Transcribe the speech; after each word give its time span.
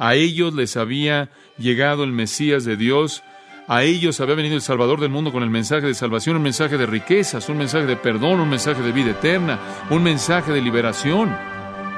A 0.00 0.14
ellos 0.14 0.54
les 0.54 0.76
había 0.76 1.28
llegado 1.58 2.04
el 2.04 2.12
Mesías 2.12 2.64
de 2.64 2.76
Dios, 2.76 3.24
a 3.66 3.82
ellos 3.82 4.20
había 4.20 4.36
venido 4.36 4.54
el 4.54 4.62
Salvador 4.62 5.00
del 5.00 5.10
mundo 5.10 5.32
con 5.32 5.42
el 5.42 5.50
mensaje 5.50 5.88
de 5.88 5.94
salvación, 5.94 6.36
un 6.36 6.42
mensaje 6.42 6.78
de 6.78 6.86
riquezas, 6.86 7.48
un 7.48 7.58
mensaje 7.58 7.84
de 7.84 7.96
perdón, 7.96 8.38
un 8.38 8.48
mensaje 8.48 8.80
de 8.80 8.92
vida 8.92 9.10
eterna, 9.10 9.58
un 9.90 10.04
mensaje 10.04 10.52
de 10.52 10.62
liberación. 10.62 11.36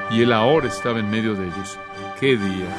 Y 0.09 0.23
Él 0.23 0.33
ahora 0.33 0.67
estaba 0.67 0.99
en 0.99 1.11
medio 1.11 1.35
de 1.35 1.45
ellos. 1.45 1.77
¡Qué 2.19 2.37
día! 2.37 2.75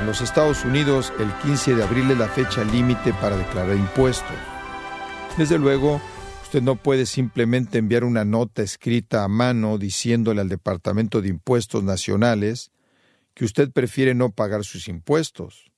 En 0.00 0.06
los 0.06 0.22
Estados 0.22 0.64
Unidos, 0.64 1.12
el 1.18 1.30
15 1.42 1.74
de 1.74 1.82
abril 1.82 2.10
es 2.10 2.18
la 2.18 2.28
fecha 2.28 2.64
límite 2.64 3.12
para 3.12 3.36
declarar 3.36 3.76
impuestos. 3.76 4.36
Desde 5.36 5.58
luego, 5.58 6.00
Usted 6.54 6.62
no 6.62 6.76
puede 6.76 7.04
simplemente 7.04 7.78
enviar 7.78 8.04
una 8.04 8.24
nota 8.24 8.62
escrita 8.62 9.24
a 9.24 9.28
mano 9.28 9.76
diciéndole 9.76 10.40
al 10.40 10.48
Departamento 10.48 11.20
de 11.20 11.30
Impuestos 11.30 11.82
Nacionales 11.82 12.70
que 13.34 13.44
usted 13.44 13.72
prefiere 13.72 14.14
no 14.14 14.30
pagar 14.30 14.62
sus 14.62 14.86
impuestos 14.86 15.72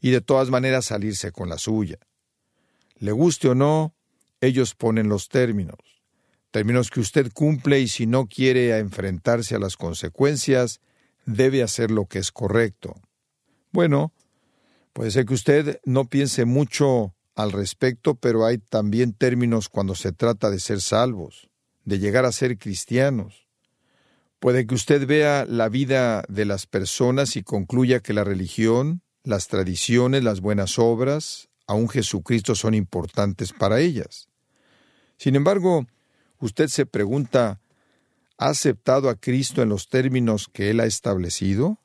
y 0.00 0.12
de 0.12 0.20
todas 0.20 0.48
maneras 0.48 0.84
salirse 0.84 1.32
con 1.32 1.48
la 1.48 1.58
suya. 1.58 1.98
Le 2.98 3.10
guste 3.10 3.48
o 3.48 3.56
no, 3.56 3.96
ellos 4.40 4.76
ponen 4.76 5.08
los 5.08 5.28
términos, 5.28 6.04
términos 6.52 6.90
que 6.90 7.00
usted 7.00 7.32
cumple 7.32 7.80
y 7.80 7.88
si 7.88 8.06
no 8.06 8.28
quiere 8.28 8.78
enfrentarse 8.78 9.56
a 9.56 9.58
las 9.58 9.76
consecuencias, 9.76 10.80
debe 11.26 11.64
hacer 11.64 11.90
lo 11.90 12.06
que 12.06 12.20
es 12.20 12.30
correcto. 12.30 12.94
Bueno, 13.72 14.12
puede 14.92 15.10
ser 15.10 15.26
que 15.26 15.34
usted 15.34 15.80
no 15.84 16.04
piense 16.04 16.44
mucho 16.44 17.12
al 17.34 17.52
respecto, 17.52 18.14
pero 18.14 18.44
hay 18.44 18.58
también 18.58 19.12
términos 19.12 19.68
cuando 19.68 19.94
se 19.94 20.12
trata 20.12 20.50
de 20.50 20.60
ser 20.60 20.80
salvos, 20.80 21.48
de 21.84 21.98
llegar 21.98 22.24
a 22.24 22.32
ser 22.32 22.58
cristianos. 22.58 23.46
Puede 24.38 24.66
que 24.66 24.74
usted 24.74 25.06
vea 25.06 25.46
la 25.48 25.68
vida 25.68 26.24
de 26.28 26.44
las 26.44 26.66
personas 26.66 27.36
y 27.36 27.42
concluya 27.42 28.00
que 28.00 28.12
la 28.12 28.24
religión, 28.24 29.02
las 29.22 29.48
tradiciones, 29.48 30.24
las 30.24 30.40
buenas 30.40 30.78
obras, 30.78 31.48
aun 31.66 31.88
Jesucristo 31.88 32.54
son 32.54 32.74
importantes 32.74 33.52
para 33.52 33.80
ellas. 33.80 34.28
Sin 35.16 35.36
embargo, 35.36 35.86
usted 36.40 36.66
se 36.66 36.86
pregunta, 36.86 37.60
¿ha 38.36 38.48
aceptado 38.48 39.08
a 39.08 39.14
Cristo 39.14 39.62
en 39.62 39.68
los 39.68 39.88
términos 39.88 40.48
que 40.52 40.70
Él 40.70 40.80
ha 40.80 40.86
establecido? 40.86 41.78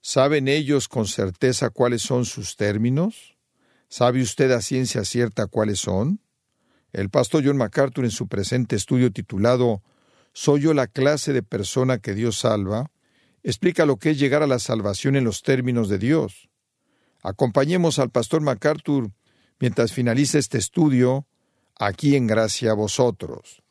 ¿Saben 0.00 0.48
ellos 0.48 0.88
con 0.88 1.06
certeza 1.06 1.70
cuáles 1.70 2.02
son 2.02 2.24
sus 2.24 2.56
términos? 2.56 3.33
¿Sabe 3.88 4.22
usted 4.22 4.50
a 4.50 4.60
ciencia 4.60 5.04
cierta 5.04 5.46
cuáles 5.46 5.80
son? 5.80 6.20
El 6.92 7.10
pastor 7.10 7.44
John 7.44 7.56
MacArthur 7.56 8.04
en 8.04 8.10
su 8.10 8.28
presente 8.28 8.76
estudio 8.76 9.10
titulado 9.12 9.82
¿Soy 10.32 10.62
yo 10.62 10.74
la 10.74 10.86
clase 10.86 11.32
de 11.32 11.42
persona 11.42 11.98
que 11.98 12.14
Dios 12.14 12.38
salva? 12.38 12.90
explica 13.44 13.84
lo 13.84 13.98
que 13.98 14.10
es 14.10 14.18
llegar 14.18 14.42
a 14.42 14.46
la 14.46 14.58
salvación 14.58 15.16
en 15.16 15.24
los 15.24 15.42
términos 15.42 15.88
de 15.88 15.98
Dios. 15.98 16.48
Acompañemos 17.22 17.98
al 17.98 18.10
pastor 18.10 18.40
MacArthur 18.40 19.10
mientras 19.60 19.92
finaliza 19.92 20.38
este 20.38 20.58
estudio 20.58 21.26
aquí 21.78 22.16
en 22.16 22.26
gracia 22.26 22.72
a 22.72 22.74
vosotros. 22.74 23.62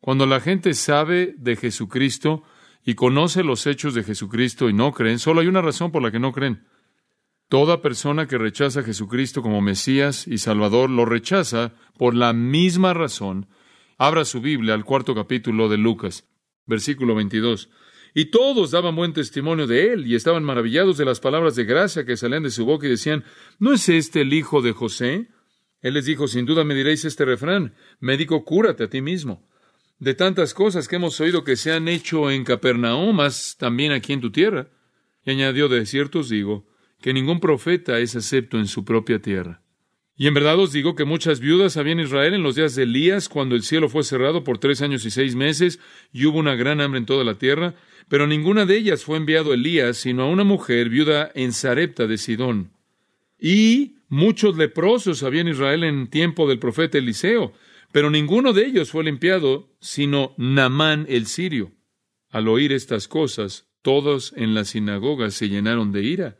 Cuando 0.00 0.26
la 0.26 0.40
gente 0.40 0.74
sabe 0.74 1.34
de 1.38 1.56
Jesucristo 1.56 2.42
y 2.84 2.94
conoce 2.94 3.42
los 3.42 3.66
hechos 3.66 3.94
de 3.94 4.04
Jesucristo 4.04 4.68
y 4.68 4.72
no 4.72 4.92
creen, 4.92 5.18
solo 5.18 5.40
hay 5.40 5.46
una 5.46 5.62
razón 5.62 5.90
por 5.90 6.02
la 6.02 6.10
que 6.10 6.20
no 6.20 6.32
creen. 6.32 6.66
Toda 7.48 7.80
persona 7.80 8.26
que 8.26 8.38
rechaza 8.38 8.80
a 8.80 8.82
Jesucristo 8.82 9.40
como 9.40 9.60
Mesías 9.60 10.26
y 10.26 10.38
Salvador 10.38 10.90
lo 10.90 11.04
rechaza 11.04 11.74
por 11.96 12.16
la 12.16 12.32
misma 12.32 12.92
razón. 12.92 13.46
Abra 13.98 14.24
su 14.24 14.40
Biblia 14.40 14.74
al 14.74 14.84
cuarto 14.84 15.14
capítulo 15.14 15.68
de 15.68 15.78
Lucas, 15.78 16.28
versículo 16.66 17.14
22. 17.14 17.70
Y 18.14 18.26
todos 18.26 18.72
daban 18.72 18.96
buen 18.96 19.12
testimonio 19.12 19.68
de 19.68 19.92
él 19.92 20.08
y 20.08 20.16
estaban 20.16 20.42
maravillados 20.42 20.96
de 20.96 21.04
las 21.04 21.20
palabras 21.20 21.54
de 21.54 21.64
gracia 21.64 22.04
que 22.04 22.16
salían 22.16 22.42
de 22.42 22.50
su 22.50 22.64
boca 22.64 22.86
y 22.86 22.90
decían, 22.90 23.22
¿no 23.60 23.72
es 23.74 23.88
este 23.88 24.22
el 24.22 24.32
hijo 24.32 24.60
de 24.60 24.72
José? 24.72 25.28
Él 25.82 25.94
les 25.94 26.06
dijo, 26.06 26.26
sin 26.26 26.46
duda 26.46 26.64
me 26.64 26.74
diréis 26.74 27.04
este 27.04 27.24
refrán, 27.24 27.74
médico, 28.00 28.44
cúrate 28.44 28.84
a 28.84 28.90
ti 28.90 29.02
mismo. 29.02 29.48
De 30.00 30.14
tantas 30.14 30.52
cosas 30.52 30.88
que 30.88 30.96
hemos 30.96 31.20
oído 31.20 31.44
que 31.44 31.54
se 31.54 31.72
han 31.72 31.86
hecho 31.86 32.28
en 32.28 32.42
Capernaum, 32.42 33.18
también 33.56 33.92
aquí 33.92 34.14
en 34.14 34.20
tu 34.20 34.32
tierra. 34.32 34.68
Y 35.24 35.30
añadió, 35.30 35.68
de 35.68 35.86
cierto 35.86 36.20
os 36.20 36.28
digo, 36.28 36.66
que 37.06 37.14
ningún 37.14 37.38
profeta 37.38 38.00
es 38.00 38.16
acepto 38.16 38.58
en 38.58 38.66
su 38.66 38.84
propia 38.84 39.20
tierra. 39.20 39.62
Y 40.16 40.26
en 40.26 40.34
verdad 40.34 40.58
os 40.58 40.72
digo 40.72 40.96
que 40.96 41.04
muchas 41.04 41.38
viudas 41.38 41.76
había 41.76 41.92
en 41.92 42.00
Israel 42.00 42.34
en 42.34 42.42
los 42.42 42.56
días 42.56 42.74
de 42.74 42.82
Elías, 42.82 43.28
cuando 43.28 43.54
el 43.54 43.62
cielo 43.62 43.88
fue 43.88 44.02
cerrado 44.02 44.42
por 44.42 44.58
tres 44.58 44.82
años 44.82 45.04
y 45.04 45.12
seis 45.12 45.36
meses, 45.36 45.78
y 46.12 46.26
hubo 46.26 46.40
una 46.40 46.56
gran 46.56 46.80
hambre 46.80 46.98
en 46.98 47.06
toda 47.06 47.22
la 47.22 47.38
tierra, 47.38 47.76
pero 48.08 48.26
ninguna 48.26 48.66
de 48.66 48.76
ellas 48.76 49.04
fue 49.04 49.18
enviado 49.18 49.54
Elías, 49.54 49.98
sino 49.98 50.24
a 50.24 50.28
una 50.28 50.42
mujer 50.42 50.88
viuda 50.88 51.30
en 51.36 51.52
Sarepta 51.52 52.08
de 52.08 52.18
Sidón. 52.18 52.72
Y 53.38 53.98
muchos 54.08 54.56
leprosos 54.56 55.22
había 55.22 55.42
en 55.42 55.48
Israel 55.50 55.84
en 55.84 56.08
tiempo 56.08 56.48
del 56.48 56.58
profeta 56.58 56.98
Eliseo, 56.98 57.52
pero 57.92 58.10
ninguno 58.10 58.52
de 58.52 58.66
ellos 58.66 58.90
fue 58.90 59.04
limpiado, 59.04 59.70
sino 59.78 60.34
Namán 60.38 61.06
el 61.08 61.26
sirio. 61.26 61.70
Al 62.30 62.48
oír 62.48 62.72
estas 62.72 63.06
cosas, 63.06 63.68
todos 63.80 64.34
en 64.36 64.54
la 64.54 64.64
sinagoga 64.64 65.30
se 65.30 65.48
llenaron 65.48 65.92
de 65.92 66.02
ira 66.02 66.38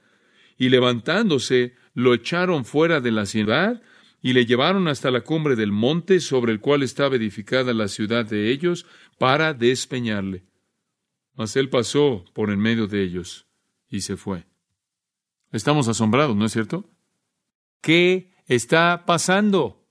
y 0.57 0.69
levantándose 0.69 1.75
lo 1.95 2.15
echaron 2.15 2.65
fuera 2.65 3.01
de 3.01 3.11
la 3.11 3.27
ciudad 3.27 3.83
y 4.23 4.33
le 4.33 4.47
llevaron 4.47 4.89
hasta 4.89 5.11
la 5.11 5.21
cumbre 5.21 5.57
del 5.57 5.73
monte 5.73 6.21
sobre 6.21 6.53
el 6.53 6.61
cual 6.61 6.83
estaba 6.83 7.17
edificada 7.17 7.73
la 7.73 7.89
ciudad 7.89 8.25
de 8.25 8.51
ellos 8.51 8.87
para 9.19 9.55
despeñarle. 9.55 10.45
Mas 11.35 11.57
él 11.57 11.69
pasó 11.69 12.25
por 12.33 12.51
en 12.51 12.59
medio 12.59 12.87
de 12.87 13.03
ellos 13.03 13.47
y 13.89 14.01
se 14.01 14.17
fue. 14.17 14.47
Estamos 15.53 15.89
asombrados, 15.89 16.35
¿no 16.37 16.45
es 16.45 16.53
cierto? 16.53 16.91
¿Qué 17.81 18.33
está 18.47 19.05
pasando? 19.07 19.87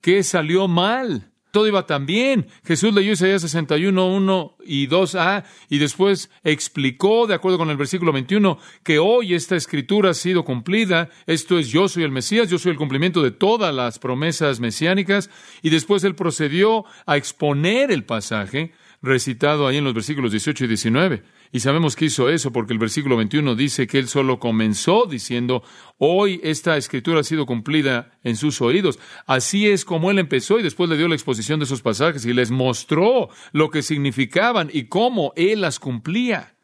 ¿Qué 0.00 0.22
salió 0.22 0.68
mal? 0.68 1.29
Todo 1.50 1.66
iba 1.66 1.86
tan 1.86 2.06
bien. 2.06 2.46
Jesús 2.64 2.94
leyó 2.94 3.12
Isaías 3.12 3.42
61, 3.42 4.06
1 4.06 4.56
y 4.64 4.88
2a 4.88 5.44
y 5.68 5.78
después 5.78 6.30
explicó, 6.44 7.26
de 7.26 7.34
acuerdo 7.34 7.58
con 7.58 7.70
el 7.70 7.76
versículo 7.76 8.12
21, 8.12 8.58
que 8.82 8.98
hoy 8.98 9.34
esta 9.34 9.56
escritura 9.56 10.10
ha 10.10 10.14
sido 10.14 10.44
cumplida. 10.44 11.08
Esto 11.26 11.58
es, 11.58 11.68
yo 11.68 11.88
soy 11.88 12.04
el 12.04 12.10
Mesías, 12.10 12.48
yo 12.48 12.58
soy 12.58 12.72
el 12.72 12.78
cumplimiento 12.78 13.22
de 13.22 13.30
todas 13.30 13.74
las 13.74 13.98
promesas 13.98 14.60
mesiánicas. 14.60 15.30
Y 15.62 15.70
después 15.70 16.04
él 16.04 16.14
procedió 16.14 16.84
a 17.06 17.16
exponer 17.16 17.90
el 17.90 18.04
pasaje 18.04 18.72
recitado 19.02 19.66
ahí 19.66 19.78
en 19.78 19.84
los 19.84 19.94
versículos 19.94 20.30
18 20.30 20.64
y 20.64 20.68
19. 20.68 21.22
Y 21.52 21.60
sabemos 21.60 21.96
que 21.96 22.04
hizo 22.04 22.28
eso 22.28 22.52
porque 22.52 22.72
el 22.72 22.78
versículo 22.78 23.16
21 23.16 23.56
dice 23.56 23.88
que 23.88 23.98
él 23.98 24.06
solo 24.06 24.38
comenzó 24.38 25.06
diciendo, 25.06 25.64
hoy 25.98 26.40
esta 26.44 26.76
escritura 26.76 27.20
ha 27.20 27.24
sido 27.24 27.44
cumplida 27.44 28.18
en 28.22 28.36
sus 28.36 28.60
oídos. 28.60 29.00
Así 29.26 29.68
es 29.68 29.84
como 29.84 30.12
él 30.12 30.20
empezó 30.20 30.60
y 30.60 30.62
después 30.62 30.88
le 30.88 30.96
dio 30.96 31.08
la 31.08 31.16
exposición 31.16 31.58
de 31.58 31.64
esos 31.64 31.82
pasajes 31.82 32.24
y 32.24 32.32
les 32.32 32.52
mostró 32.52 33.30
lo 33.52 33.70
que 33.70 33.82
significaban 33.82 34.70
y 34.72 34.84
cómo 34.84 35.32
él 35.34 35.62
las 35.62 35.80
cumplía. 35.80 36.56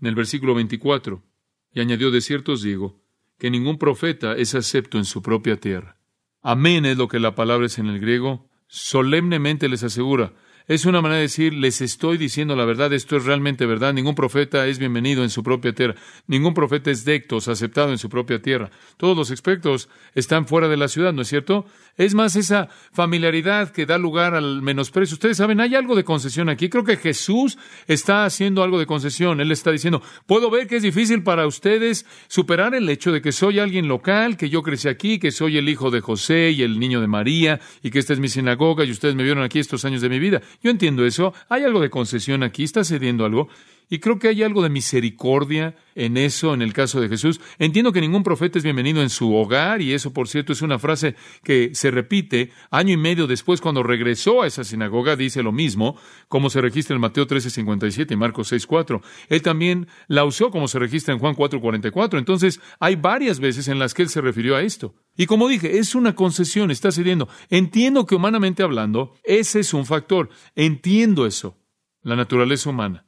En 0.00 0.06
el 0.06 0.14
versículo 0.14 0.54
24, 0.54 1.24
y 1.72 1.80
añadió, 1.80 2.12
de 2.12 2.20
cierto 2.20 2.52
os 2.52 2.62
digo, 2.62 3.00
que 3.38 3.50
ningún 3.50 3.78
profeta 3.78 4.36
es 4.36 4.54
acepto 4.54 4.98
en 4.98 5.04
su 5.04 5.22
propia 5.22 5.56
tierra. 5.56 5.96
Amén 6.42 6.86
es 6.86 6.96
lo 6.96 7.08
que 7.08 7.18
la 7.18 7.34
palabra 7.34 7.66
es 7.66 7.78
en 7.78 7.88
el 7.88 7.98
griego. 7.98 8.48
Solemnemente 8.68 9.68
les 9.68 9.82
asegura, 9.82 10.34
es 10.68 10.84
una 10.84 11.00
manera 11.00 11.16
de 11.16 11.22
decir, 11.22 11.54
les 11.54 11.80
estoy 11.80 12.18
diciendo 12.18 12.54
la 12.54 12.66
verdad, 12.66 12.92
esto 12.92 13.16
es 13.16 13.24
realmente 13.24 13.64
verdad. 13.64 13.94
Ningún 13.94 14.14
profeta 14.14 14.66
es 14.66 14.78
bienvenido 14.78 15.22
en 15.22 15.30
su 15.30 15.42
propia 15.42 15.72
tierra. 15.72 15.94
Ningún 16.26 16.52
profeta 16.52 16.90
es 16.90 17.06
dectos, 17.06 17.48
aceptado 17.48 17.90
en 17.90 17.96
su 17.96 18.10
propia 18.10 18.42
tierra. 18.42 18.70
Todos 18.98 19.16
los 19.16 19.30
expertos 19.30 19.88
están 20.14 20.46
fuera 20.46 20.68
de 20.68 20.76
la 20.76 20.88
ciudad, 20.88 21.14
¿no 21.14 21.22
es 21.22 21.28
cierto? 21.28 21.64
Es 21.96 22.14
más 22.14 22.36
esa 22.36 22.68
familiaridad 22.92 23.70
que 23.70 23.86
da 23.86 23.96
lugar 23.96 24.34
al 24.34 24.60
menosprecio. 24.60 25.14
Ustedes 25.14 25.38
saben, 25.38 25.60
hay 25.60 25.74
algo 25.74 25.96
de 25.96 26.04
concesión 26.04 26.50
aquí. 26.50 26.68
Creo 26.68 26.84
que 26.84 26.96
Jesús 26.96 27.56
está 27.86 28.26
haciendo 28.26 28.62
algo 28.62 28.78
de 28.78 28.84
concesión. 28.84 29.40
Él 29.40 29.50
está 29.50 29.72
diciendo, 29.72 30.02
puedo 30.26 30.50
ver 30.50 30.68
que 30.68 30.76
es 30.76 30.82
difícil 30.82 31.22
para 31.22 31.46
ustedes 31.46 32.04
superar 32.28 32.74
el 32.74 32.88
hecho 32.90 33.10
de 33.10 33.22
que 33.22 33.32
soy 33.32 33.58
alguien 33.58 33.88
local, 33.88 34.36
que 34.36 34.50
yo 34.50 34.62
crecí 34.62 34.88
aquí, 34.88 35.18
que 35.18 35.32
soy 35.32 35.56
el 35.56 35.68
hijo 35.68 35.90
de 35.90 36.02
José 36.02 36.50
y 36.50 36.62
el 36.62 36.78
niño 36.78 37.00
de 37.00 37.08
María, 37.08 37.58
y 37.82 37.90
que 37.90 37.98
esta 37.98 38.12
es 38.12 38.20
mi 38.20 38.28
sinagoga 38.28 38.84
y 38.84 38.90
ustedes 38.90 39.14
me 39.14 39.22
vieron 39.22 39.42
aquí 39.42 39.58
estos 39.58 39.86
años 39.86 40.02
de 40.02 40.10
mi 40.10 40.18
vida. 40.18 40.42
Yo 40.62 40.70
entiendo 40.70 41.04
eso. 41.06 41.32
Hay 41.48 41.64
algo 41.64 41.80
de 41.80 41.90
concesión 41.90 42.42
aquí, 42.42 42.64
está 42.64 42.84
cediendo 42.84 43.24
algo. 43.24 43.48
Y 43.90 44.00
creo 44.00 44.18
que 44.18 44.28
hay 44.28 44.42
algo 44.42 44.62
de 44.62 44.68
misericordia 44.68 45.74
en 45.94 46.18
eso, 46.18 46.52
en 46.52 46.60
el 46.60 46.74
caso 46.74 47.00
de 47.00 47.08
Jesús. 47.08 47.40
Entiendo 47.58 47.90
que 47.90 48.02
ningún 48.02 48.22
profeta 48.22 48.58
es 48.58 48.64
bienvenido 48.64 49.00
en 49.00 49.08
su 49.08 49.34
hogar, 49.34 49.80
y 49.80 49.94
eso, 49.94 50.12
por 50.12 50.28
cierto, 50.28 50.52
es 50.52 50.60
una 50.60 50.78
frase 50.78 51.14
que 51.42 51.70
se 51.72 51.90
repite 51.90 52.50
año 52.70 52.92
y 52.92 52.96
medio 52.98 53.26
después, 53.26 53.62
cuando 53.62 53.82
regresó 53.82 54.42
a 54.42 54.46
esa 54.46 54.62
sinagoga, 54.62 55.16
dice 55.16 55.42
lo 55.42 55.52
mismo, 55.52 55.98
como 56.28 56.50
se 56.50 56.60
registra 56.60 56.94
en 56.94 57.00
Mateo 57.00 57.26
13:57 57.26 58.12
y 58.12 58.16
Marcos 58.16 58.52
6:4. 58.52 59.00
Él 59.30 59.40
también 59.40 59.88
la 60.06 60.26
usó 60.26 60.50
como 60.50 60.68
se 60.68 60.78
registra 60.78 61.14
en 61.14 61.20
Juan 61.20 61.34
4:44. 61.34 62.18
Entonces, 62.18 62.60
hay 62.80 62.96
varias 62.96 63.40
veces 63.40 63.68
en 63.68 63.78
las 63.78 63.94
que 63.94 64.02
él 64.02 64.10
se 64.10 64.20
refirió 64.20 64.54
a 64.54 64.62
esto. 64.62 64.94
Y 65.20 65.26
como 65.26 65.48
dije, 65.48 65.78
es 65.78 65.96
una 65.96 66.14
concesión, 66.14 66.70
está 66.70 66.92
cediendo. 66.92 67.28
Entiendo 67.50 68.06
que 68.06 68.14
humanamente 68.14 68.62
hablando, 68.62 69.16
ese 69.24 69.58
es 69.58 69.74
un 69.74 69.84
factor. 69.84 70.30
Entiendo 70.54 71.26
eso, 71.26 71.58
la 72.02 72.14
naturaleza 72.14 72.70
humana. 72.70 73.04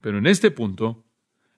Pero 0.00 0.18
en 0.18 0.26
este 0.26 0.50
punto, 0.50 1.04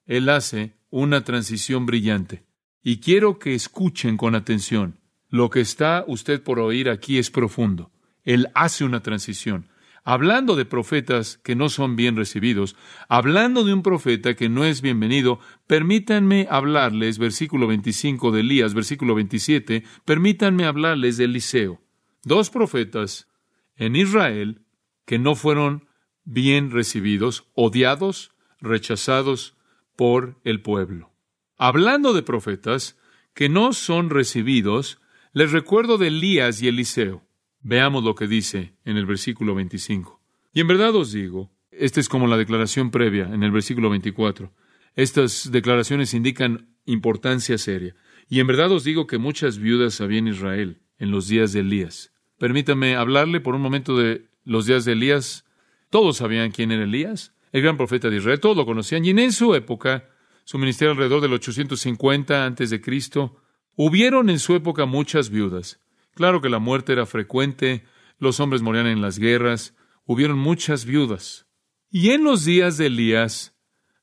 Él 0.04 0.28
hace 0.28 0.76
una 0.90 1.24
transición 1.24 1.86
brillante. 1.86 2.44
Y 2.82 2.98
quiero 3.00 3.38
que 3.38 3.54
escuchen 3.54 4.18
con 4.18 4.34
atención. 4.34 5.00
Lo 5.30 5.48
que 5.48 5.62
está 5.62 6.04
usted 6.06 6.42
por 6.42 6.60
oír 6.60 6.90
aquí 6.90 7.16
es 7.16 7.30
profundo. 7.30 7.90
Él 8.24 8.48
hace 8.54 8.84
una 8.84 9.00
transición. 9.02 9.68
Hablando 10.10 10.56
de 10.56 10.64
profetas 10.64 11.36
que 11.44 11.54
no 11.54 11.68
son 11.68 11.94
bien 11.94 12.16
recibidos, 12.16 12.76
hablando 13.10 13.62
de 13.62 13.74
un 13.74 13.82
profeta 13.82 14.32
que 14.32 14.48
no 14.48 14.64
es 14.64 14.80
bienvenido, 14.80 15.38
permítanme 15.66 16.46
hablarles, 16.50 17.18
versículo 17.18 17.66
25 17.66 18.30
de 18.30 18.40
Elías, 18.40 18.72
versículo 18.72 19.14
27, 19.14 19.84
permítanme 20.06 20.64
hablarles 20.64 21.18
de 21.18 21.24
Eliseo. 21.24 21.82
Dos 22.24 22.48
profetas 22.48 23.28
en 23.76 23.96
Israel 23.96 24.62
que 25.04 25.18
no 25.18 25.34
fueron 25.34 25.86
bien 26.24 26.70
recibidos, 26.70 27.44
odiados, 27.52 28.32
rechazados 28.62 29.58
por 29.94 30.40
el 30.42 30.62
pueblo. 30.62 31.12
Hablando 31.58 32.14
de 32.14 32.22
profetas 32.22 32.98
que 33.34 33.50
no 33.50 33.74
son 33.74 34.08
recibidos, 34.08 35.02
les 35.34 35.52
recuerdo 35.52 35.98
de 35.98 36.06
Elías 36.06 36.62
y 36.62 36.68
Eliseo. 36.68 37.27
Veamos 37.60 38.04
lo 38.04 38.14
que 38.14 38.26
dice 38.26 38.74
en 38.84 38.96
el 38.96 39.06
versículo 39.06 39.54
25. 39.54 40.20
Y 40.52 40.60
en 40.60 40.68
verdad 40.68 40.94
os 40.94 41.12
digo, 41.12 41.50
esta 41.70 42.00
es 42.00 42.08
como 42.08 42.26
la 42.26 42.36
declaración 42.36 42.90
previa 42.90 43.24
en 43.32 43.42
el 43.42 43.50
versículo 43.50 43.90
24. 43.90 44.52
Estas 44.94 45.50
declaraciones 45.50 46.14
indican 46.14 46.68
importancia 46.86 47.58
seria. 47.58 47.94
Y 48.28 48.40
en 48.40 48.46
verdad 48.46 48.72
os 48.72 48.84
digo 48.84 49.06
que 49.06 49.18
muchas 49.18 49.58
viudas 49.58 50.00
había 50.00 50.18
en 50.18 50.28
Israel 50.28 50.80
en 50.98 51.10
los 51.10 51.28
días 51.28 51.52
de 51.52 51.60
Elías. 51.60 52.12
Permítame 52.38 52.96
hablarle 52.96 53.40
por 53.40 53.54
un 53.54 53.62
momento 53.62 53.96
de 53.96 54.26
los 54.44 54.66
días 54.66 54.84
de 54.84 54.92
Elías. 54.92 55.44
Todos 55.90 56.18
sabían 56.18 56.50
quién 56.50 56.72
era 56.72 56.84
Elías, 56.84 57.34
el 57.52 57.62
gran 57.62 57.76
profeta 57.76 58.10
de 58.10 58.16
Israel, 58.16 58.40
todos 58.40 58.56
lo 58.56 58.66
conocían. 58.66 59.04
Y 59.04 59.10
en 59.10 59.32
su 59.32 59.54
época 59.54 60.04
su 60.48 60.56
ministerio 60.56 60.92
alrededor 60.92 61.20
del 61.20 61.34
850 61.34 62.46
antes 62.46 62.70
de 62.70 62.80
Cristo. 62.80 63.36
Hubieron 63.76 64.30
en 64.30 64.38
su 64.38 64.54
época 64.54 64.86
muchas 64.86 65.28
viudas. 65.28 65.78
Claro 66.18 66.40
que 66.40 66.48
la 66.48 66.58
muerte 66.58 66.94
era 66.94 67.06
frecuente, 67.06 67.84
los 68.18 68.40
hombres 68.40 68.60
morían 68.60 68.88
en 68.88 69.00
las 69.00 69.20
guerras, 69.20 69.76
hubieron 70.04 70.36
muchas 70.36 70.84
viudas. 70.84 71.46
Y 71.92 72.10
en 72.10 72.24
los 72.24 72.44
días 72.44 72.76
de 72.76 72.86
Elías, 72.86 73.56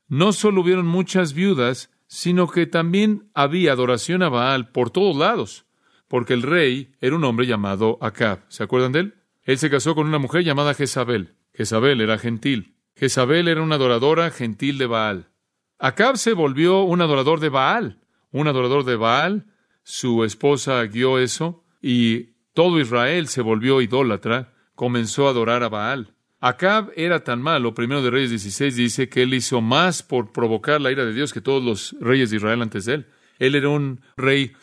no 0.08 0.32
solo 0.32 0.62
hubieron 0.62 0.88
muchas 0.88 1.34
viudas, 1.34 1.92
sino 2.08 2.48
que 2.48 2.68
también 2.68 3.30
había 3.34 3.74
adoración 3.74 4.24
a 4.24 4.30
Baal 4.30 4.70
por 4.70 4.92
todos 4.92 5.18
lados, 5.18 5.66
porque 6.08 6.32
el 6.32 6.44
rey 6.44 6.96
era 7.02 7.18
un 7.18 7.26
hombre 7.26 7.48
llamado 7.48 7.98
Acab. 8.00 8.46
¿Se 8.48 8.64
acuerdan 8.64 8.94
de 8.94 9.00
él? 9.00 9.16
Él 9.44 9.58
se 9.58 9.70
casó 9.70 9.94
con 9.94 10.08
una 10.08 10.18
mujer 10.18 10.46
llamada 10.46 10.74
Jezabel. 10.74 11.36
Jezabel 11.54 12.00
era 12.00 12.18
gentil. 12.18 12.78
Jezabel 12.96 13.50
era 13.50 13.62
una 13.62 13.76
adoradora 13.76 14.32
gentil 14.32 14.78
de 14.78 14.86
Baal. 14.86 15.32
Acab 15.80 16.16
se 16.16 16.32
volvió 16.32 16.84
un 16.84 17.02
adorador 17.02 17.42
de 17.42 17.50
Baal, 17.50 18.00
un 18.32 18.48
adorador 18.48 18.86
de 18.86 18.96
Baal, 18.96 19.48
su 19.84 20.24
esposa 20.24 20.82
guió 20.84 21.20
eso, 21.20 21.65
y 21.88 22.34
todo 22.56 22.80
Israel 22.80 23.28
se 23.28 23.44
volvió 23.44 23.80
idólatra, 23.80 24.56
comenzó 24.74 25.28
a 25.28 25.30
adorar 25.30 25.62
a 25.62 25.70
Baal. 25.70 26.16
Acab 26.40 26.92
era 26.96 27.24
tan 27.24 27.44
malo, 27.44 27.76
primero 27.76 28.02
de 28.02 28.10
Reyes 28.10 28.32
16 28.32 28.76
dice 28.76 29.08
que 29.08 29.22
él 29.22 29.36
hizo 29.36 29.62
más 29.62 30.02
por 30.02 30.32
provocar 30.32 30.82
la 30.82 30.92
ira 30.92 31.06
de 31.06 31.14
Dios 31.14 31.32
que 31.32 31.42
todos 31.42 31.64
los 31.64 31.96
reyes 32.02 32.32
de 32.32 32.38
Israel 32.38 32.64
antes 32.64 32.86
de 32.86 32.96
él. 32.96 33.08
Él 33.38 33.54
era 33.54 33.70
un 33.70 34.02
rey 34.18 34.54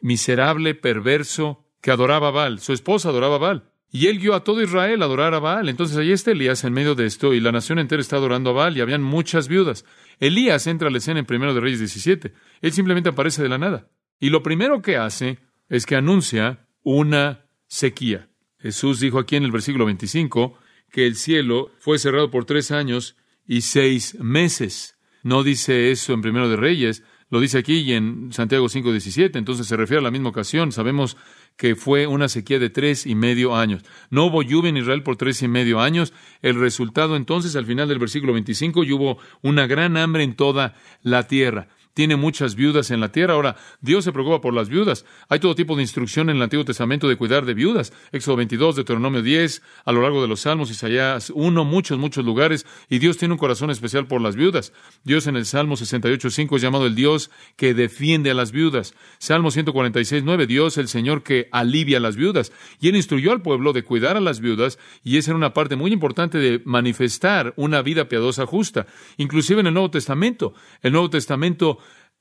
miserable, 0.00 0.74
perverso, 0.74 1.66
que 1.82 1.90
adoraba 1.90 2.28
a 2.28 2.30
Baal. 2.30 2.60
Su 2.60 2.72
esposa 2.72 3.10
adoraba 3.10 3.34
a 3.34 3.38
Baal. 3.38 3.64
Y 3.92 4.06
él 4.06 4.18
guió 4.18 4.34
a 4.34 4.42
todo 4.42 4.62
Israel 4.62 5.02
a 5.02 5.04
adorar 5.04 5.34
a 5.34 5.38
Baal. 5.38 5.68
Entonces 5.68 5.98
ahí 5.98 6.12
está 6.12 6.30
Elías 6.30 6.64
en 6.64 6.72
medio 6.72 6.94
de 6.94 7.04
esto 7.04 7.34
y 7.34 7.40
la 7.40 7.52
nación 7.52 7.78
entera 7.78 8.00
está 8.00 8.16
adorando 8.16 8.50
a 8.50 8.54
Baal 8.54 8.78
y 8.78 8.80
habían 8.80 9.02
muchas 9.02 9.48
viudas. 9.48 9.84
Elías 10.18 10.66
entra 10.66 10.88
a 10.88 10.90
la 10.90 10.96
escena 10.96 11.20
en 11.20 11.26
primero 11.26 11.52
de 11.52 11.60
Reyes 11.60 11.80
17. 11.80 12.32
Él 12.62 12.72
simplemente 12.72 13.10
aparece 13.10 13.42
de 13.42 13.50
la 13.50 13.58
nada. 13.58 13.90
Y 14.18 14.30
lo 14.30 14.42
primero 14.42 14.80
que 14.80 14.96
hace 14.96 15.40
es 15.68 15.84
que 15.86 15.96
anuncia 15.96 16.66
una 16.82 17.46
sequía. 17.66 18.28
Jesús 18.58 19.00
dijo 19.00 19.18
aquí 19.18 19.36
en 19.36 19.44
el 19.44 19.52
versículo 19.52 19.86
25 19.86 20.58
que 20.90 21.06
el 21.06 21.16
cielo 21.16 21.70
fue 21.78 21.98
cerrado 21.98 22.30
por 22.30 22.44
tres 22.44 22.70
años 22.70 23.16
y 23.46 23.62
seis 23.62 24.16
meses. 24.20 24.96
No 25.22 25.42
dice 25.42 25.90
eso 25.90 26.12
en 26.12 26.22
primero 26.22 26.48
de 26.48 26.56
Reyes, 26.56 27.04
lo 27.30 27.38
dice 27.40 27.58
aquí 27.58 27.78
y 27.78 27.92
en 27.92 28.32
Santiago 28.32 28.66
5.17, 28.66 29.36
entonces 29.36 29.66
se 29.68 29.76
refiere 29.76 30.00
a 30.00 30.02
la 30.02 30.10
misma 30.10 30.30
ocasión. 30.30 30.72
Sabemos 30.72 31.16
que 31.56 31.76
fue 31.76 32.08
una 32.08 32.28
sequía 32.28 32.58
de 32.58 32.70
tres 32.70 33.06
y 33.06 33.14
medio 33.14 33.54
años. 33.54 33.84
No 34.10 34.26
hubo 34.26 34.42
lluvia 34.42 34.70
en 34.70 34.78
Israel 34.78 35.04
por 35.04 35.16
tres 35.16 35.40
y 35.42 35.48
medio 35.48 35.80
años. 35.80 36.12
El 36.42 36.58
resultado 36.58 37.14
entonces, 37.14 37.54
al 37.54 37.66
final 37.66 37.88
del 37.88 38.00
versículo 38.00 38.32
25, 38.32 38.80
hubo 38.80 39.18
una 39.42 39.68
gran 39.68 39.96
hambre 39.96 40.24
en 40.24 40.34
toda 40.34 40.74
la 41.02 41.28
tierra 41.28 41.68
tiene 41.94 42.16
muchas 42.16 42.54
viudas 42.54 42.90
en 42.90 43.00
la 43.00 43.12
tierra. 43.12 43.34
Ahora, 43.34 43.56
Dios 43.80 44.04
se 44.04 44.12
preocupa 44.12 44.40
por 44.40 44.54
las 44.54 44.68
viudas. 44.68 45.04
Hay 45.28 45.40
todo 45.40 45.54
tipo 45.54 45.76
de 45.76 45.82
instrucción 45.82 46.30
en 46.30 46.36
el 46.36 46.42
Antiguo 46.42 46.64
Testamento 46.64 47.08
de 47.08 47.16
cuidar 47.16 47.44
de 47.44 47.54
viudas. 47.54 47.92
Éxodo 48.12 48.36
22, 48.36 48.76
Deuteronomio 48.76 49.22
10, 49.22 49.62
a 49.84 49.92
lo 49.92 50.02
largo 50.02 50.22
de 50.22 50.28
los 50.28 50.40
Salmos, 50.40 50.70
Isaías 50.70 51.32
1, 51.34 51.64
muchos, 51.64 51.98
muchos 51.98 52.24
lugares. 52.24 52.66
Y 52.88 52.98
Dios 52.98 53.16
tiene 53.16 53.34
un 53.34 53.38
corazón 53.38 53.70
especial 53.70 54.06
por 54.06 54.20
las 54.20 54.36
viudas. 54.36 54.72
Dios 55.04 55.26
en 55.26 55.36
el 55.36 55.46
Salmo 55.46 55.76
68, 55.76 56.30
5 56.30 56.56
es 56.56 56.62
llamado 56.62 56.86
el 56.86 56.94
Dios 56.94 57.30
que 57.56 57.74
defiende 57.74 58.30
a 58.30 58.34
las 58.34 58.52
viudas. 58.52 58.94
Salmo 59.18 59.50
146, 59.50 60.22
9, 60.24 60.46
Dios 60.46 60.78
el 60.78 60.88
Señor 60.88 61.22
que 61.22 61.48
alivia 61.52 61.98
a 61.98 62.00
las 62.00 62.16
viudas. 62.16 62.52
Y 62.80 62.88
Él 62.88 62.96
instruyó 62.96 63.32
al 63.32 63.42
pueblo 63.42 63.72
de 63.72 63.82
cuidar 63.82 64.16
a 64.16 64.20
las 64.20 64.40
viudas 64.40 64.78
y 65.02 65.16
esa 65.16 65.30
era 65.30 65.36
una 65.36 65.54
parte 65.54 65.76
muy 65.76 65.92
importante 65.92 66.38
de 66.38 66.62
manifestar 66.64 67.52
una 67.56 67.82
vida 67.82 68.08
piadosa 68.08 68.46
justa. 68.46 68.86
Inclusive 69.16 69.60
en 69.60 69.68
el 69.68 69.74
Nuevo 69.74 69.90
Testamento. 69.90 70.54
El 70.82 70.92
Nuevo 70.92 71.10
Testamento 71.10 71.78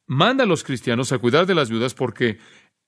manda 0.09 0.43
a 0.43 0.47
los 0.47 0.63
cristianos 0.63 1.11
a 1.11 1.19
cuidar 1.19 1.45
de 1.45 1.53
las 1.53 1.69
viudas 1.69 1.93
porque 1.93 2.39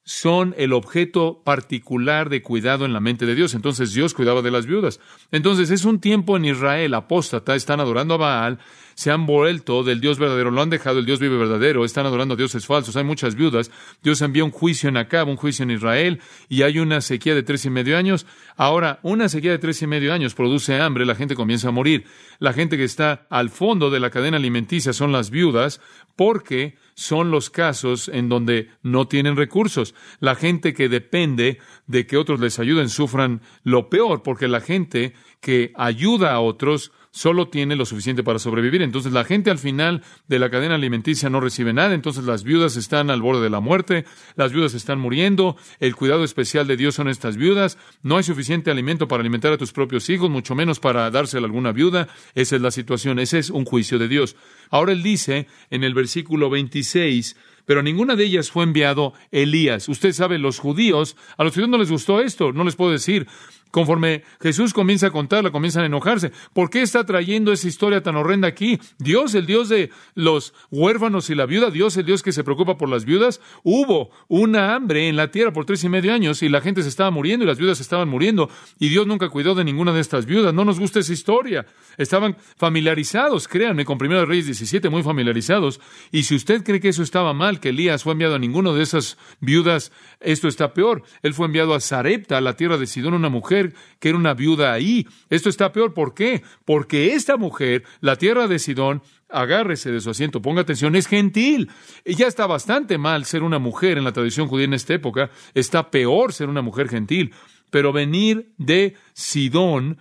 son 0.04 0.56
el 0.58 0.74
objeto 0.74 1.44
particular 1.44 2.30
de 2.30 2.42
cuidado 2.42 2.86
en 2.86 2.94
la 2.94 3.00
mente 3.00 3.28
de 3.28 3.36
Dios. 3.36 3.54
Entonces 3.54 3.94
Dios 3.94 4.16
cuidaba 4.16 4.42
de 4.42 4.50
las 4.50 4.66
viudas. 4.66 5.00
Entonces 5.30 5.70
es 5.70 5.86
un 5.86 6.00
tiempo 6.00 6.36
en 6.36 6.46
Israel 6.46 6.96
apóstata, 6.96 7.56
están 7.56 7.80
adorando 7.80 8.16
a 8.16 8.18
Baal, 8.18 8.60
se 9.02 9.10
han 9.10 9.26
vuelto 9.26 9.82
del 9.82 10.00
Dios 10.00 10.20
verdadero, 10.20 10.52
lo 10.52 10.62
han 10.62 10.70
dejado, 10.70 11.00
el 11.00 11.08
Dios 11.08 11.20
vive 11.20 11.36
verdadero, 11.36 11.84
están 11.84 12.06
adorando 12.06 12.36
a 12.36 12.38
dioses 12.38 12.68
falsos, 12.68 12.96
hay 12.96 13.04
muchas 13.04 13.34
viudas. 13.34 13.72
Dios 14.04 14.22
envía 14.22 14.44
un 14.44 14.52
juicio 14.52 14.90
en 14.90 14.98
Acab, 14.98 15.28
un 15.28 15.38
juicio 15.38 15.64
en 15.64 15.72
Israel, 15.72 16.22
y 16.50 16.62
hay 16.62 16.78
una 16.78 17.02
sequía 17.02 17.34
de 17.34 17.42
tres 17.42 17.66
y 17.66 17.72
medio 17.72 17.98
años. 17.98 18.28
Ahora, 18.58 19.00
una 19.02 19.28
sequía 19.28 19.50
de 19.50 19.58
tres 19.58 19.82
y 19.82 19.88
medio 19.88 20.14
años 20.14 20.36
produce 20.36 20.80
hambre, 20.80 21.08
la 21.08 21.16
gente 21.16 21.34
comienza 21.34 21.70
a 21.70 21.72
morir. 21.72 22.06
La 22.38 22.54
gente 22.54 22.78
que 22.78 22.84
está 22.84 23.26
al 23.32 23.50
fondo 23.50 23.90
de 23.90 24.00
la 24.00 24.12
cadena 24.12 24.38
alimenticia 24.38 24.94
son 24.94 25.12
las 25.12 25.32
viudas, 25.32 25.82
porque 26.16 26.76
son 26.94 27.32
los 27.32 27.50
casos 27.50 28.08
en 28.08 28.30
donde 28.30 28.70
no 28.84 29.08
tienen 29.08 29.36
recursos. 29.36 29.96
La 30.20 30.36
gente 30.36 30.76
que 30.76 30.90
depende 30.90 31.58
de 31.88 32.06
que 32.06 32.18
otros 32.18 32.40
les 32.40 32.60
ayuden 32.60 32.88
sufran 32.88 33.42
lo 33.64 33.90
peor, 33.90 34.22
porque 34.22 34.48
la 34.48 34.62
gente 34.62 35.16
que 35.40 35.74
ayuda 35.76 36.34
a 36.34 36.40
otros 36.40 36.92
solo 37.12 37.50
tiene 37.50 37.76
lo 37.76 37.86
suficiente 37.86 38.24
para 38.24 38.40
sobrevivir. 38.40 38.82
Entonces 38.82 39.12
la 39.12 39.24
gente 39.24 39.52
al 39.52 39.60
final 39.60 40.02
de 40.28 40.40
la 40.40 40.50
cadena 40.50 40.76
alimenticia 40.76 41.30
no 41.30 41.40
recibe 41.40 41.74
nada, 41.74 41.94
entonces 41.94 42.24
las 42.24 42.44
viudas 42.44 42.78
están 42.78 43.10
al 43.10 43.22
borde 43.22 43.44
de 43.44 43.50
la 43.50 43.60
muerte, 43.60 44.06
las 44.36 44.52
viudas 44.52 44.74
están 44.74 45.00
muriendo, 45.00 45.58
el 45.80 45.96
cuidado 45.96 46.24
especial 46.24 46.68
de 46.68 46.78
Dios 46.78 46.96
son 46.96 47.08
estas 47.10 47.38
viudas, 47.38 47.78
no 48.02 48.18
hay 48.18 48.24
suficiente 48.24 48.72
alimento 48.72 49.08
para 49.08 49.22
alimentar 49.22 49.54
a 49.54 49.58
tus 49.58 49.74
propios 49.74 50.10
hijos, 50.10 50.30
mucho 50.30 50.56
menos 50.56 50.80
para 50.80 51.10
dárselo 51.12 51.46
a 51.46 51.48
alguna 51.48 51.72
viuda, 51.72 52.08
esa 52.34 52.56
es 52.56 52.62
la 52.62 52.72
situación, 52.72 53.20
ese 53.20 53.40
es 53.40 53.50
un 53.50 53.66
juicio 53.66 54.00
de 54.00 54.08
Dios. 54.08 54.36
Ahora 54.70 54.94
él 54.94 55.04
dice 55.04 55.48
en 55.70 55.84
el 55.84 55.94
versículo 55.94 56.50
26, 56.50 57.36
pero 57.66 57.84
ninguna 57.84 58.16
de 58.16 58.26
ellas 58.26 58.52
fue 58.52 58.64
enviado 58.64 59.14
Elías. 59.32 59.88
Usted 59.88 60.14
sabe, 60.14 60.40
los 60.40 60.60
judíos, 60.60 61.16
a 61.38 61.44
los 61.44 61.54
judíos 61.54 61.70
no 61.70 61.78
les 61.78 61.92
gustó 61.92 62.22
esto, 62.22 62.52
no 62.54 62.64
les 62.64 62.76
puedo 62.76 62.92
decir, 62.92 63.28
Conforme 63.72 64.24
Jesús 64.42 64.74
comienza 64.74 65.08
a 65.08 65.12
contarla, 65.12 65.52
comienzan 65.52 65.84
a 65.84 65.88
enojarse. 65.88 66.32
¿Por 66.54 66.70
qué 66.70 66.82
está 66.82 67.06
trayendo 67.06 67.52
esa 67.52 67.68
historia 67.68 68.04
tan 68.04 68.16
horrenda 68.16 68.48
aquí? 68.48 68.80
Dios, 69.00 69.34
el 69.34 69.46
Dios 69.46 69.70
de 69.70 69.90
los 70.14 70.54
huérfanos 70.70 71.30
y 71.30 71.36
la 71.36 71.46
viuda, 71.46 71.72
Dios, 71.72 71.96
el 71.98 72.06
Dios 72.06 72.22
que 72.22 72.32
se 72.32 72.44
preocupa 72.44 72.78
por 72.78 72.90
las 72.90 73.06
viudas. 73.06 73.42
Hubo 73.64 74.12
una 74.28 74.76
hambre 74.76 75.08
en 75.08 75.16
la 75.16 75.32
tierra 75.32 75.54
por 75.54 75.66
tres 75.66 75.84
y 75.84 75.90
medio 75.90 76.14
años 76.14 76.44
y 76.44 76.50
la 76.50 76.62
gente 76.62 76.84
se 76.84 76.90
estaba 76.90 77.12
muriendo 77.12 77.46
y 77.46 77.48
las 77.48 77.58
viudas 77.58 77.80
estaban 77.80 78.10
muriendo 78.10 78.50
y 78.80 78.90
Dios 78.90 79.08
nunca 79.08 79.30
cuidó 79.30 79.56
de 79.56 79.64
ninguna 79.64 79.94
de 79.94 80.02
estas 80.02 80.26
viudas. 80.26 80.54
No 80.54 80.66
nos 80.66 80.80
gusta 80.80 81.00
esa 81.00 81.14
historia. 81.14 81.66
Estaban 81.98 82.36
familiarizados, 82.58 83.48
créanme, 83.48 83.86
con 83.86 83.98
Primero 83.98 84.26
Reyes 84.26 84.46
17, 84.48 84.90
muy 84.90 85.04
familiarizados. 85.04 85.80
Y 86.12 86.24
si 86.24 86.36
usted 86.36 86.64
cree 86.64 86.80
que 86.80 86.90
eso 86.90 87.04
estaba 87.04 87.34
mal, 87.34 87.60
que 87.60 87.70
Elías 87.70 88.04
fue 88.04 88.14
enviado 88.14 88.36
a 88.36 88.40
ninguno 88.40 88.74
de 88.74 88.84
esas 88.84 89.18
viudas, 89.40 89.92
esto 90.20 90.48
está 90.48 90.74
peor. 90.74 91.04
Él 91.22 91.34
fue 91.34 91.46
enviado 91.46 91.74
a 91.74 91.80
Sarepta, 91.80 92.38
a 92.38 92.42
la 92.42 92.56
tierra 92.56 92.78
de 92.78 92.88
Sidón, 92.88 93.14
una 93.14 93.30
mujer 93.30 93.61
que 94.00 94.10
era 94.10 94.18
una 94.18 94.34
viuda 94.34 94.74
ahí. 94.74 95.08
Esto 95.30 95.50
está 95.50 95.72
peor. 95.72 95.94
¿Por 95.94 96.14
qué? 96.14 96.44
Porque 96.66 97.14
esta 97.14 97.38
mujer, 97.38 97.84
la 98.00 98.16
tierra 98.16 98.48
de 98.48 98.60
Sidón, 98.60 99.02
agárrese 99.30 99.92
de 99.92 100.02
su 100.02 100.10
asiento, 100.10 100.42
ponga 100.42 100.62
atención, 100.62 100.96
es 100.96 101.08
gentil. 101.08 101.70
Y 102.06 102.16
ya 102.16 102.28
está 102.28 102.48
bastante 102.48 102.98
mal 102.98 103.26
ser 103.26 103.44
una 103.44 103.60
mujer 103.60 103.98
en 103.98 104.04
la 104.04 104.14
tradición 104.14 104.48
judía 104.48 104.66
en 104.66 104.74
esta 104.74 104.94
época, 104.94 105.30
está 105.54 105.90
peor 105.92 106.34
ser 106.34 106.50
una 106.50 106.62
mujer 106.62 106.90
gentil. 106.90 107.34
Pero 107.70 107.94
venir 107.94 108.52
de 108.58 108.96
Sidón 109.14 109.98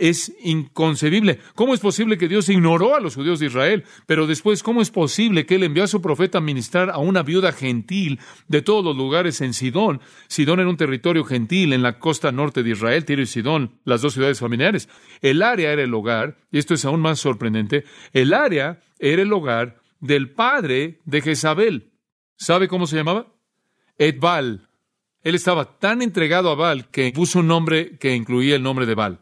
es 0.00 0.32
inconcebible. 0.42 1.38
¿Cómo 1.54 1.74
es 1.74 1.80
posible 1.80 2.18
que 2.18 2.28
Dios 2.28 2.48
ignoró 2.48 2.94
a 2.94 3.00
los 3.00 3.14
judíos 3.14 3.40
de 3.40 3.46
Israel? 3.46 3.84
Pero 4.06 4.26
después, 4.26 4.62
¿cómo 4.62 4.82
es 4.82 4.90
posible 4.90 5.46
que 5.46 5.56
Él 5.56 5.64
envió 5.64 5.84
a 5.84 5.88
su 5.88 6.00
profeta 6.00 6.38
a 6.38 6.40
ministrar 6.42 6.90
a 6.90 6.98
una 6.98 7.22
viuda 7.22 7.52
gentil 7.52 8.20
de 8.48 8.62
todos 8.62 8.84
los 8.84 8.96
lugares 8.96 9.40
en 9.40 9.54
Sidón? 9.54 10.00
Sidón 10.28 10.60
era 10.60 10.68
un 10.68 10.76
territorio 10.76 11.24
gentil 11.24 11.72
en 11.72 11.82
la 11.82 11.98
costa 11.98 12.32
norte 12.32 12.62
de 12.62 12.70
Israel, 12.70 13.04
Tiro 13.04 13.22
y 13.22 13.26
Sidón, 13.26 13.78
las 13.84 14.02
dos 14.02 14.14
ciudades 14.14 14.40
familiares. 14.40 14.88
El 15.20 15.42
área 15.42 15.72
era 15.72 15.82
el 15.82 15.94
hogar, 15.94 16.38
y 16.50 16.58
esto 16.58 16.74
es 16.74 16.84
aún 16.84 17.00
más 17.00 17.20
sorprendente, 17.20 17.84
el 18.12 18.34
área 18.34 18.80
era 18.98 19.22
el 19.22 19.32
hogar 19.32 19.80
del 20.00 20.30
padre 20.30 21.00
de 21.04 21.20
Jezabel. 21.22 21.92
¿Sabe 22.36 22.68
cómo 22.68 22.86
se 22.86 22.96
llamaba? 22.96 23.32
Edbal. 23.98 24.68
Él 25.22 25.36
estaba 25.36 25.78
tan 25.78 26.02
entregado 26.02 26.50
a 26.50 26.56
Baal 26.56 26.88
que 26.90 27.12
puso 27.12 27.38
un 27.38 27.46
nombre 27.46 27.96
que 27.98 28.14
incluía 28.14 28.56
el 28.56 28.62
nombre 28.62 28.86
de 28.86 28.94
Baal. 28.96 29.21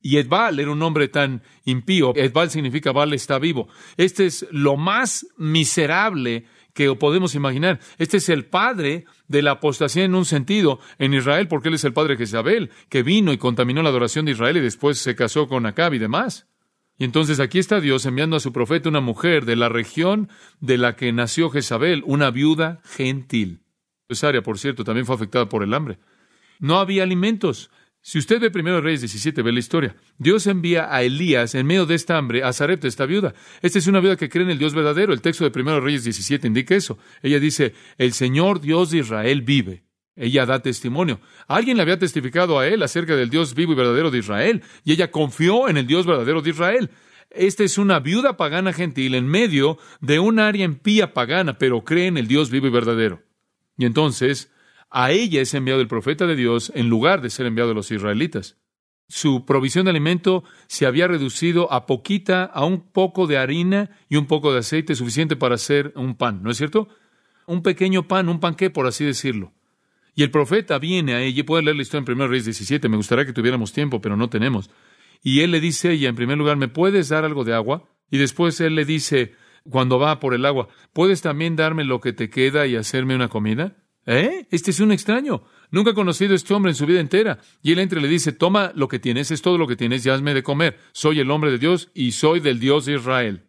Y 0.00 0.18
Edbal 0.18 0.60
era 0.60 0.70
un 0.70 0.82
hombre 0.82 1.08
tan 1.08 1.42
impío. 1.64 2.12
Edbal 2.14 2.50
significa 2.50 2.92
Baal 2.92 3.12
está 3.12 3.38
vivo. 3.38 3.68
Este 3.96 4.26
es 4.26 4.46
lo 4.50 4.76
más 4.76 5.26
miserable 5.36 6.46
que 6.74 6.94
podemos 6.94 7.34
imaginar. 7.34 7.80
Este 7.98 8.18
es 8.18 8.28
el 8.28 8.44
padre 8.44 9.06
de 9.26 9.42
la 9.42 9.52
apostasía 9.52 10.04
en 10.04 10.14
un 10.14 10.26
sentido 10.26 10.78
en 10.98 11.14
Israel, 11.14 11.48
porque 11.48 11.68
él 11.68 11.74
es 11.74 11.84
el 11.84 11.94
padre 11.94 12.14
de 12.14 12.18
Jezabel, 12.18 12.70
que 12.88 13.02
vino 13.02 13.32
y 13.32 13.38
contaminó 13.38 13.82
la 13.82 13.88
adoración 13.88 14.26
de 14.26 14.32
Israel 14.32 14.58
y 14.58 14.60
después 14.60 14.98
se 14.98 15.16
casó 15.16 15.48
con 15.48 15.66
Acab 15.66 15.94
y 15.94 15.98
demás. 15.98 16.46
Y 16.98 17.04
entonces 17.04 17.40
aquí 17.40 17.58
está 17.58 17.80
Dios 17.80 18.06
enviando 18.06 18.36
a 18.36 18.40
su 18.40 18.52
profeta 18.52 18.88
una 18.88 19.00
mujer 19.00 19.44
de 19.44 19.56
la 19.56 19.68
región 19.68 20.28
de 20.60 20.78
la 20.78 20.96
que 20.96 21.12
nació 21.12 21.50
Jezabel, 21.50 22.02
una 22.06 22.30
viuda 22.30 22.80
gentil. 22.84 23.62
Esa 24.08 24.28
área, 24.28 24.42
por 24.42 24.58
cierto, 24.58 24.84
también 24.84 25.06
fue 25.06 25.16
afectada 25.16 25.48
por 25.48 25.62
el 25.62 25.74
hambre. 25.74 25.98
No 26.58 26.78
había 26.78 27.02
alimentos. 27.02 27.70
Si 28.06 28.18
usted 28.18 28.38
ve 28.38 28.52
primero 28.52 28.80
Reyes 28.80 29.00
17, 29.00 29.42
ve 29.42 29.50
la 29.50 29.58
historia. 29.58 29.96
Dios 30.16 30.46
envía 30.46 30.94
a 30.94 31.02
Elías 31.02 31.56
en 31.56 31.66
medio 31.66 31.86
de 31.86 31.96
esta 31.96 32.16
hambre 32.16 32.44
a 32.44 32.52
Zarepta, 32.52 32.86
esta 32.86 33.04
viuda. 33.04 33.34
Esta 33.62 33.80
es 33.80 33.88
una 33.88 33.98
viuda 33.98 34.14
que 34.14 34.28
cree 34.28 34.44
en 34.44 34.50
el 34.50 34.60
Dios 34.60 34.74
verdadero. 34.74 35.12
El 35.12 35.20
texto 35.20 35.42
de 35.42 35.50
primero 35.50 35.80
Reyes 35.80 36.04
17 36.04 36.46
indica 36.46 36.76
eso. 36.76 36.98
Ella 37.20 37.40
dice, 37.40 37.74
el 37.98 38.12
Señor 38.12 38.60
Dios 38.60 38.92
de 38.92 38.98
Israel 38.98 39.42
vive. 39.42 39.82
Ella 40.14 40.46
da 40.46 40.62
testimonio. 40.62 41.18
Alguien 41.48 41.76
le 41.78 41.82
había 41.82 41.98
testificado 41.98 42.60
a 42.60 42.68
él 42.68 42.84
acerca 42.84 43.16
del 43.16 43.28
Dios 43.28 43.56
vivo 43.56 43.72
y 43.72 43.74
verdadero 43.74 44.12
de 44.12 44.18
Israel, 44.18 44.62
y 44.84 44.92
ella 44.92 45.10
confió 45.10 45.68
en 45.68 45.76
el 45.76 45.88
Dios 45.88 46.06
verdadero 46.06 46.42
de 46.42 46.50
Israel. 46.50 46.90
Esta 47.30 47.64
es 47.64 47.76
una 47.76 47.98
viuda 47.98 48.36
pagana 48.36 48.72
gentil 48.72 49.16
en 49.16 49.26
medio 49.26 49.78
de 50.00 50.20
un 50.20 50.38
área 50.38 50.64
empía 50.64 51.12
pagana, 51.12 51.58
pero 51.58 51.82
cree 51.82 52.06
en 52.06 52.18
el 52.18 52.28
Dios 52.28 52.52
vivo 52.52 52.68
y 52.68 52.70
verdadero. 52.70 53.24
Y 53.76 53.84
entonces 53.84 54.52
a 54.98 55.10
ella 55.10 55.42
es 55.42 55.52
enviado 55.52 55.82
el 55.82 55.88
profeta 55.88 56.26
de 56.26 56.36
Dios 56.36 56.72
en 56.74 56.88
lugar 56.88 57.20
de 57.20 57.28
ser 57.28 57.44
enviado 57.44 57.72
a 57.72 57.74
los 57.74 57.90
israelitas. 57.90 58.56
Su 59.08 59.44
provisión 59.44 59.84
de 59.84 59.90
alimento 59.90 60.42
se 60.68 60.86
había 60.86 61.06
reducido 61.06 61.70
a 61.70 61.84
poquita, 61.84 62.44
a 62.44 62.64
un 62.64 62.80
poco 62.80 63.26
de 63.26 63.36
harina 63.36 63.90
y 64.08 64.16
un 64.16 64.24
poco 64.26 64.54
de 64.54 64.60
aceite 64.60 64.94
suficiente 64.94 65.36
para 65.36 65.56
hacer 65.56 65.92
un 65.96 66.16
pan, 66.16 66.42
¿no 66.42 66.50
es 66.50 66.56
cierto? 66.56 66.88
Un 67.46 67.62
pequeño 67.62 68.08
pan, 68.08 68.30
un 68.30 68.40
panqué, 68.40 68.70
por 68.70 68.86
así 68.86 69.04
decirlo. 69.04 69.52
Y 70.14 70.22
el 70.22 70.30
profeta 70.30 70.78
viene 70.78 71.12
a 71.12 71.20
ella, 71.20 71.44
puede 71.44 71.62
leer 71.62 71.76
la 71.76 71.82
historia 71.82 72.06
en 72.10 72.12
1 72.18 72.28
Reyes 72.28 72.46
17, 72.46 72.88
me 72.88 72.96
gustaría 72.96 73.26
que 73.26 73.34
tuviéramos 73.34 73.74
tiempo, 73.74 74.00
pero 74.00 74.16
no 74.16 74.30
tenemos. 74.30 74.70
Y 75.22 75.40
él 75.40 75.50
le 75.50 75.60
dice 75.60 75.88
a 75.88 75.90
ella, 75.90 76.08
en 76.08 76.16
primer 76.16 76.38
lugar, 76.38 76.56
¿me 76.56 76.68
puedes 76.68 77.10
dar 77.10 77.26
algo 77.26 77.44
de 77.44 77.52
agua? 77.52 77.84
Y 78.10 78.16
después 78.16 78.58
él 78.62 78.74
le 78.74 78.86
dice, 78.86 79.34
cuando 79.68 79.98
va 79.98 80.20
por 80.20 80.32
el 80.32 80.46
agua, 80.46 80.68
¿puedes 80.94 81.20
también 81.20 81.54
darme 81.54 81.84
lo 81.84 82.00
que 82.00 82.14
te 82.14 82.30
queda 82.30 82.66
y 82.66 82.76
hacerme 82.76 83.14
una 83.14 83.28
comida? 83.28 83.76
¿Eh? 84.06 84.46
Este 84.50 84.70
es 84.70 84.80
un 84.80 84.92
extraño. 84.92 85.42
Nunca 85.70 85.90
ha 85.90 85.94
conocido 85.94 86.32
a 86.32 86.36
este 86.36 86.54
hombre 86.54 86.70
en 86.70 86.76
su 86.76 86.86
vida 86.86 87.00
entera. 87.00 87.38
Y 87.60 87.72
él 87.72 87.80
entra 87.80 87.98
y 87.98 88.02
le 88.02 88.08
dice, 88.08 88.32
toma 88.32 88.72
lo 88.74 88.86
que 88.88 89.00
tienes, 89.00 89.32
es 89.32 89.42
todo 89.42 89.58
lo 89.58 89.66
que 89.66 89.76
tienes 89.76 90.06
y 90.06 90.10
hazme 90.10 90.32
de 90.32 90.44
comer. 90.44 90.78
Soy 90.92 91.18
el 91.18 91.30
hombre 91.30 91.50
de 91.50 91.58
Dios 91.58 91.90
y 91.92 92.12
soy 92.12 92.40
del 92.40 92.60
Dios 92.60 92.86
de 92.86 92.94
Israel. 92.94 93.46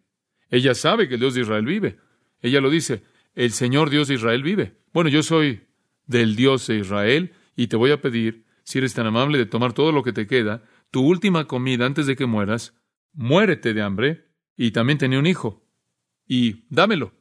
Ella 0.50 0.74
sabe 0.74 1.08
que 1.08 1.14
el 1.14 1.20
Dios 1.20 1.34
de 1.34 1.42
Israel 1.42 1.64
vive. 1.64 1.98
Ella 2.40 2.60
lo 2.60 2.70
dice, 2.70 3.02
el 3.34 3.52
Señor 3.52 3.88
Dios 3.88 4.08
de 4.08 4.14
Israel 4.14 4.42
vive. 4.42 4.76
Bueno, 4.92 5.10
yo 5.10 5.22
soy 5.22 5.68
del 6.06 6.34
Dios 6.34 6.66
de 6.66 6.78
Israel 6.78 7.32
y 7.54 7.68
te 7.68 7.76
voy 7.76 7.92
a 7.92 8.00
pedir, 8.00 8.44
si 8.64 8.78
eres 8.78 8.94
tan 8.94 9.06
amable 9.06 9.38
de 9.38 9.46
tomar 9.46 9.72
todo 9.72 9.92
lo 9.92 10.02
que 10.02 10.12
te 10.12 10.26
queda, 10.26 10.64
tu 10.90 11.02
última 11.02 11.46
comida 11.46 11.86
antes 11.86 12.06
de 12.06 12.16
que 12.16 12.26
mueras, 12.26 12.74
muérete 13.12 13.74
de 13.74 13.82
hambre 13.82 14.24
y 14.56 14.72
también 14.72 14.98
tenía 14.98 15.18
un 15.18 15.26
hijo. 15.26 15.64
Y 16.26 16.64
dámelo. 16.68 17.14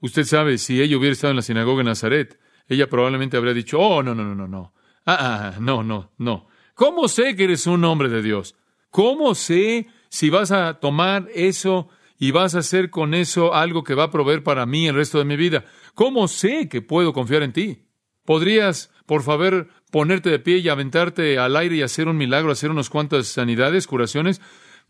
Usted 0.00 0.24
sabe, 0.24 0.58
si 0.58 0.82
ella 0.82 0.98
hubiera 0.98 1.12
estado 1.12 1.30
en 1.30 1.36
la 1.36 1.42
sinagoga 1.42 1.78
de 1.78 1.84
Nazaret, 1.84 2.38
ella 2.68 2.88
probablemente 2.88 3.36
habría 3.36 3.54
dicho, 3.54 3.78
oh, 3.78 4.02
no, 4.02 4.14
no, 4.14 4.24
no, 4.24 4.34
no, 4.34 4.48
no. 4.48 4.72
Ah, 5.06 5.52
ah, 5.54 5.60
no, 5.60 5.82
no, 5.82 6.12
no. 6.18 6.48
¿Cómo 6.74 7.08
sé 7.08 7.36
que 7.36 7.44
eres 7.44 7.66
un 7.66 7.84
hombre 7.84 8.08
de 8.08 8.22
Dios? 8.22 8.56
¿Cómo 8.90 9.34
sé 9.34 9.86
si 10.08 10.30
vas 10.30 10.50
a 10.50 10.74
tomar 10.74 11.28
eso 11.34 11.88
y 12.18 12.30
vas 12.30 12.54
a 12.54 12.60
hacer 12.60 12.90
con 12.90 13.12
eso 13.12 13.54
algo 13.54 13.84
que 13.84 13.94
va 13.94 14.04
a 14.04 14.10
proveer 14.10 14.42
para 14.42 14.66
mí 14.66 14.86
el 14.86 14.94
resto 14.94 15.18
de 15.18 15.24
mi 15.24 15.36
vida? 15.36 15.64
¿Cómo 15.94 16.26
sé 16.28 16.68
que 16.68 16.80
puedo 16.80 17.12
confiar 17.12 17.42
en 17.42 17.52
ti? 17.52 17.84
¿Podrías, 18.24 18.90
por 19.06 19.22
favor, 19.22 19.68
ponerte 19.90 20.30
de 20.30 20.38
pie 20.38 20.58
y 20.58 20.68
aventarte 20.68 21.38
al 21.38 21.56
aire 21.56 21.76
y 21.76 21.82
hacer 21.82 22.08
un 22.08 22.16
milagro, 22.16 22.50
hacer 22.50 22.70
unas 22.70 22.88
cuantas 22.88 23.26
sanidades, 23.26 23.86
curaciones? 23.86 24.40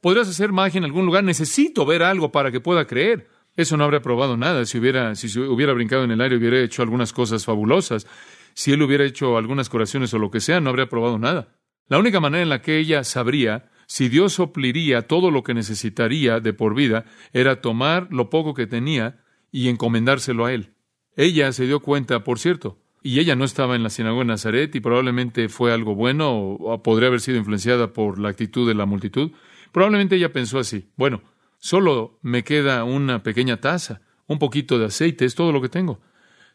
¿Podrías 0.00 0.28
hacer 0.28 0.52
magia 0.52 0.78
en 0.78 0.84
algún 0.84 1.06
lugar? 1.06 1.24
Necesito 1.24 1.84
ver 1.84 2.02
algo 2.02 2.30
para 2.30 2.52
que 2.52 2.60
pueda 2.60 2.86
creer. 2.86 3.28
Eso 3.56 3.76
no 3.76 3.84
habría 3.84 4.02
probado 4.02 4.36
nada 4.36 4.64
si 4.64 4.78
hubiera, 4.78 5.14
si 5.14 5.38
hubiera 5.38 5.72
brincado 5.72 6.04
en 6.04 6.10
el 6.10 6.20
aire, 6.20 6.36
hubiera 6.36 6.60
hecho 6.60 6.82
algunas 6.82 7.12
cosas 7.12 7.44
fabulosas. 7.44 8.06
Si 8.54 8.72
él 8.72 8.82
hubiera 8.82 9.04
hecho 9.04 9.36
algunas 9.36 9.68
curaciones 9.68 10.12
o 10.14 10.18
lo 10.18 10.30
que 10.30 10.40
sea, 10.40 10.60
no 10.60 10.70
habría 10.70 10.88
probado 10.88 11.18
nada. 11.18 11.56
La 11.88 11.98
única 11.98 12.20
manera 12.20 12.42
en 12.42 12.48
la 12.48 12.62
que 12.62 12.78
ella 12.78 13.04
sabría 13.04 13.70
si 13.86 14.08
Dios 14.08 14.32
supliría 14.32 15.02
todo 15.02 15.30
lo 15.30 15.42
que 15.42 15.54
necesitaría 15.54 16.40
de 16.40 16.52
por 16.52 16.74
vida 16.74 17.04
era 17.32 17.60
tomar 17.60 18.08
lo 18.10 18.30
poco 18.30 18.54
que 18.54 18.66
tenía 18.66 19.20
y 19.52 19.68
encomendárselo 19.68 20.46
a 20.46 20.52
él. 20.52 20.74
Ella 21.16 21.52
se 21.52 21.66
dio 21.66 21.80
cuenta, 21.80 22.24
por 22.24 22.38
cierto, 22.38 22.80
y 23.02 23.20
ella 23.20 23.36
no 23.36 23.44
estaba 23.44 23.76
en 23.76 23.82
la 23.82 23.90
sinagoga 23.90 24.24
de 24.24 24.28
Nazaret 24.28 24.74
y 24.74 24.80
probablemente 24.80 25.48
fue 25.48 25.72
algo 25.72 25.94
bueno 25.94 26.36
o 26.36 26.82
podría 26.82 27.08
haber 27.08 27.20
sido 27.20 27.36
influenciada 27.36 27.92
por 27.92 28.18
la 28.18 28.30
actitud 28.30 28.66
de 28.66 28.74
la 28.74 28.86
multitud. 28.86 29.30
Probablemente 29.72 30.16
ella 30.16 30.32
pensó 30.32 30.58
así, 30.58 30.88
bueno, 30.96 31.22
Solo 31.64 32.18
me 32.20 32.44
queda 32.44 32.84
una 32.84 33.22
pequeña 33.22 33.58
taza, 33.58 34.02
un 34.26 34.38
poquito 34.38 34.78
de 34.78 34.84
aceite, 34.84 35.24
es 35.24 35.34
todo 35.34 35.50
lo 35.50 35.62
que 35.62 35.70
tengo. 35.70 35.98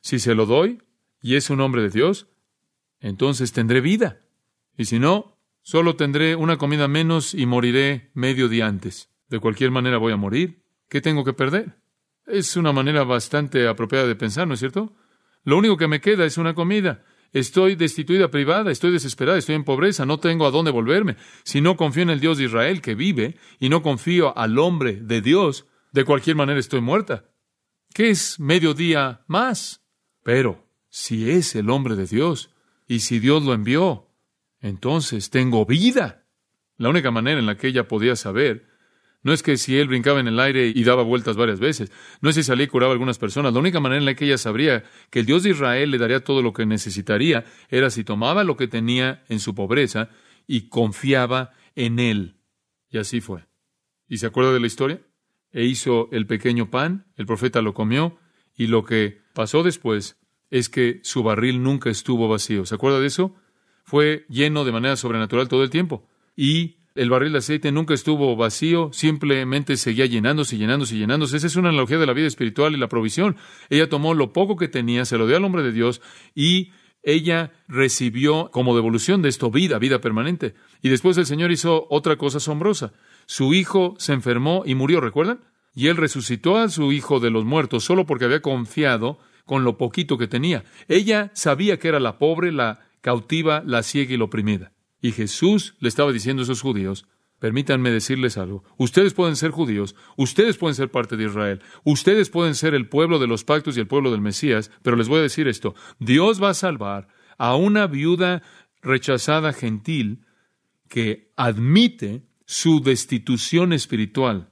Si 0.01 0.19
se 0.19 0.35
lo 0.35 0.45
doy 0.45 0.83
y 1.19 1.33
es 1.33 1.49
un 1.49 1.61
hombre 1.61 1.81
de 1.81 1.89
Dios, 1.89 2.27
entonces 2.99 3.51
tendré 3.51 3.81
vida. 3.81 4.21
Y 4.77 4.85
si 4.85 4.99
no, 4.99 5.35
solo 5.63 5.95
tendré 5.95 6.35
una 6.35 6.59
comida 6.59 6.87
menos 6.87 7.33
y 7.33 7.47
moriré 7.47 8.11
medio 8.13 8.47
día 8.49 8.67
antes. 8.67 9.09
De 9.29 9.39
cualquier 9.39 9.71
manera 9.71 9.97
voy 9.97 10.13
a 10.13 10.15
morir. 10.15 10.61
¿Qué 10.89 11.01
tengo 11.01 11.25
que 11.25 11.33
perder? 11.33 11.79
Es 12.27 12.55
una 12.55 12.71
manera 12.71 13.03
bastante 13.03 13.67
apropiada 13.67 14.05
de 14.05 14.15
pensar, 14.15 14.47
¿no 14.47 14.53
es 14.53 14.59
cierto? 14.59 14.93
Lo 15.43 15.57
único 15.57 15.75
que 15.75 15.87
me 15.87 16.01
queda 16.01 16.23
es 16.23 16.37
una 16.37 16.53
comida. 16.53 17.03
Estoy 17.31 17.75
destituida, 17.75 18.31
privada, 18.31 18.71
estoy 18.71 18.91
desesperada, 18.91 19.37
estoy 19.37 19.55
en 19.55 19.63
pobreza, 19.63 20.05
no 20.05 20.19
tengo 20.19 20.45
a 20.47 20.51
dónde 20.51 20.71
volverme. 20.71 21.15
Si 21.43 21.61
no 21.61 21.77
confío 21.77 22.03
en 22.03 22.09
el 22.09 22.19
Dios 22.19 22.37
de 22.37 22.45
Israel 22.45 22.81
que 22.81 22.95
vive 22.95 23.37
y 23.59 23.69
no 23.69 23.83
confío 23.83 24.35
al 24.37 24.57
hombre 24.57 24.93
de 24.93 25.21
Dios, 25.21 25.67
de 25.91 26.05
cualquier 26.05 26.35
manera 26.35 26.59
estoy 26.59 26.81
muerta. 26.81 27.25
¿Qué 27.93 28.09
es 28.09 28.39
mediodía 28.39 29.21
más? 29.27 29.83
Pero 30.23 30.67
si 30.89 31.29
es 31.29 31.55
el 31.55 31.69
hombre 31.69 31.95
de 31.95 32.05
Dios 32.05 32.51
y 32.87 32.99
si 33.01 33.19
Dios 33.19 33.43
lo 33.43 33.53
envió, 33.53 34.07
entonces 34.59 35.29
tengo 35.29 35.65
vida. 35.65 36.25
La 36.77 36.89
única 36.89 37.11
manera 37.11 37.39
en 37.39 37.45
la 37.45 37.57
que 37.57 37.67
ella 37.67 37.87
podía 37.87 38.15
saber 38.15 38.68
no 39.21 39.33
es 39.33 39.43
que 39.43 39.57
si 39.57 39.77
él 39.77 39.89
brincaba 39.89 40.19
en 40.19 40.27
el 40.27 40.39
aire 40.39 40.71
y 40.73 40.83
daba 40.83 41.03
vueltas 41.03 41.35
varias 41.35 41.59
veces. 41.59 41.91
No 42.21 42.29
es 42.29 42.35
si 42.35 42.43
salía 42.43 42.65
y 42.65 42.67
curaba 42.67 42.91
a 42.91 42.93
algunas 42.93 43.17
personas. 43.17 43.53
La 43.53 43.59
única 43.59 43.79
manera 43.79 43.99
en 43.99 44.05
la 44.05 44.15
que 44.15 44.25
ella 44.25 44.37
sabría 44.37 44.83
que 45.09 45.19
el 45.19 45.25
Dios 45.25 45.43
de 45.43 45.49
Israel 45.49 45.91
le 45.91 45.97
daría 45.97 46.23
todo 46.23 46.41
lo 46.41 46.53
que 46.53 46.65
necesitaría 46.65 47.45
era 47.69 47.89
si 47.89 48.03
tomaba 48.03 48.43
lo 48.45 48.55
que 48.55 48.67
tenía 48.67 49.23
en 49.27 49.39
su 49.39 49.53
pobreza 49.55 50.09
y 50.47 50.69
confiaba 50.69 51.51
en 51.75 51.99
él. 51.99 52.37
Y 52.89 52.97
así 52.97 53.19
fue. 53.19 53.45
¿Y 54.07 54.17
se 54.17 54.27
acuerda 54.27 54.53
de 54.53 54.59
la 54.61 54.67
historia? 54.67 55.01
E 55.51 55.65
hizo 55.65 56.09
el 56.11 56.25
pequeño 56.25 56.69
pan, 56.69 57.05
el 57.15 57.25
profeta 57.25 57.61
lo 57.61 57.73
comió, 57.73 58.17
y 58.55 58.67
lo 58.67 58.85
que 58.85 59.21
pasó 59.33 59.63
después 59.63 60.17
es 60.49 60.69
que 60.69 61.01
su 61.03 61.23
barril 61.23 61.61
nunca 61.61 61.89
estuvo 61.89 62.27
vacío. 62.27 62.65
¿Se 62.65 62.75
acuerda 62.75 62.99
de 62.99 63.07
eso? 63.07 63.35
Fue 63.83 64.25
lleno 64.29 64.65
de 64.65 64.71
manera 64.71 64.95
sobrenatural 64.95 65.47
todo 65.47 65.63
el 65.63 65.69
tiempo. 65.69 66.07
Y 66.35 66.78
el 66.99 67.09
barril 67.09 67.31
de 67.31 67.37
aceite 67.37 67.71
nunca 67.71 67.93
estuvo 67.93 68.35
vacío, 68.35 68.89
simplemente 68.91 69.77
seguía 69.77 70.05
llenándose, 70.05 70.57
llenándose, 70.57 70.97
llenándose. 70.97 71.37
Esa 71.37 71.47
es 71.47 71.55
una 71.55 71.69
analogía 71.69 71.97
de 71.97 72.05
la 72.05 72.11
vida 72.11 72.27
espiritual 72.27 72.73
y 72.73 72.77
la 72.77 72.89
provisión. 72.89 73.37
Ella 73.69 73.87
tomó 73.87 74.13
lo 74.13 74.33
poco 74.33 74.57
que 74.57 74.67
tenía, 74.67 75.05
se 75.05 75.17
lo 75.17 75.25
dio 75.25 75.37
al 75.37 75.45
hombre 75.45 75.63
de 75.63 75.71
Dios 75.71 76.01
y 76.35 76.73
ella 77.01 77.53
recibió 77.69 78.51
como 78.51 78.75
devolución 78.75 79.21
de 79.21 79.29
esto 79.29 79.49
vida, 79.49 79.79
vida 79.79 80.01
permanente. 80.01 80.55
Y 80.81 80.89
después 80.89 81.17
el 81.17 81.25
Señor 81.25 81.51
hizo 81.51 81.87
otra 81.89 82.17
cosa 82.17 82.39
asombrosa. 82.39 82.91
Su 83.25 83.53
hijo 83.53 83.95
se 83.97 84.11
enfermó 84.11 84.63
y 84.65 84.75
murió, 84.75 84.99
¿recuerdan? 84.99 85.39
Y 85.73 85.87
él 85.87 85.95
resucitó 85.95 86.57
a 86.57 86.67
su 86.67 86.91
hijo 86.91 87.21
de 87.21 87.29
los 87.29 87.45
muertos 87.45 87.85
solo 87.85 88.05
porque 88.05 88.25
había 88.25 88.41
confiado 88.41 89.19
con 89.45 89.63
lo 89.63 89.77
poquito 89.77 90.17
que 90.17 90.27
tenía. 90.27 90.65
Ella 90.89 91.31
sabía 91.33 91.79
que 91.79 91.87
era 91.87 92.01
la 92.01 92.17
pobre, 92.17 92.51
la 92.51 92.81
cautiva, 92.99 93.63
la 93.65 93.83
ciega 93.83 94.13
y 94.13 94.17
la 94.17 94.25
oprimida. 94.25 94.73
Y 95.01 95.11
Jesús 95.11 95.75
le 95.79 95.89
estaba 95.89 96.11
diciendo 96.11 96.41
a 96.41 96.43
esos 96.43 96.61
judíos, 96.61 97.07
permítanme 97.39 97.89
decirles 97.89 98.37
algo, 98.37 98.63
ustedes 98.77 99.13
pueden 99.13 99.35
ser 99.35 99.51
judíos, 99.51 99.95
ustedes 100.17 100.57
pueden 100.57 100.75
ser 100.75 100.91
parte 100.91 101.15
de 101.15 101.25
Israel, 101.25 101.61
ustedes 101.83 102.29
pueden 102.29 102.53
ser 102.53 102.73
el 102.73 102.89
pueblo 102.89 103.17
de 103.17 103.27
los 103.27 103.43
pactos 103.43 103.77
y 103.77 103.79
el 103.79 103.87
pueblo 103.87 104.11
del 104.11 104.21
Mesías, 104.21 104.71
pero 104.83 104.97
les 104.97 105.07
voy 105.07 105.19
a 105.19 105.23
decir 105.23 105.47
esto, 105.47 105.73
Dios 105.99 106.43
va 106.43 106.49
a 106.49 106.53
salvar 106.53 107.07
a 107.37 107.55
una 107.55 107.87
viuda 107.87 108.43
rechazada 108.81 109.53
gentil 109.53 110.25
que 110.89 111.31
admite 111.37 112.25
su 112.45 112.81
destitución 112.81 113.73
espiritual 113.73 114.51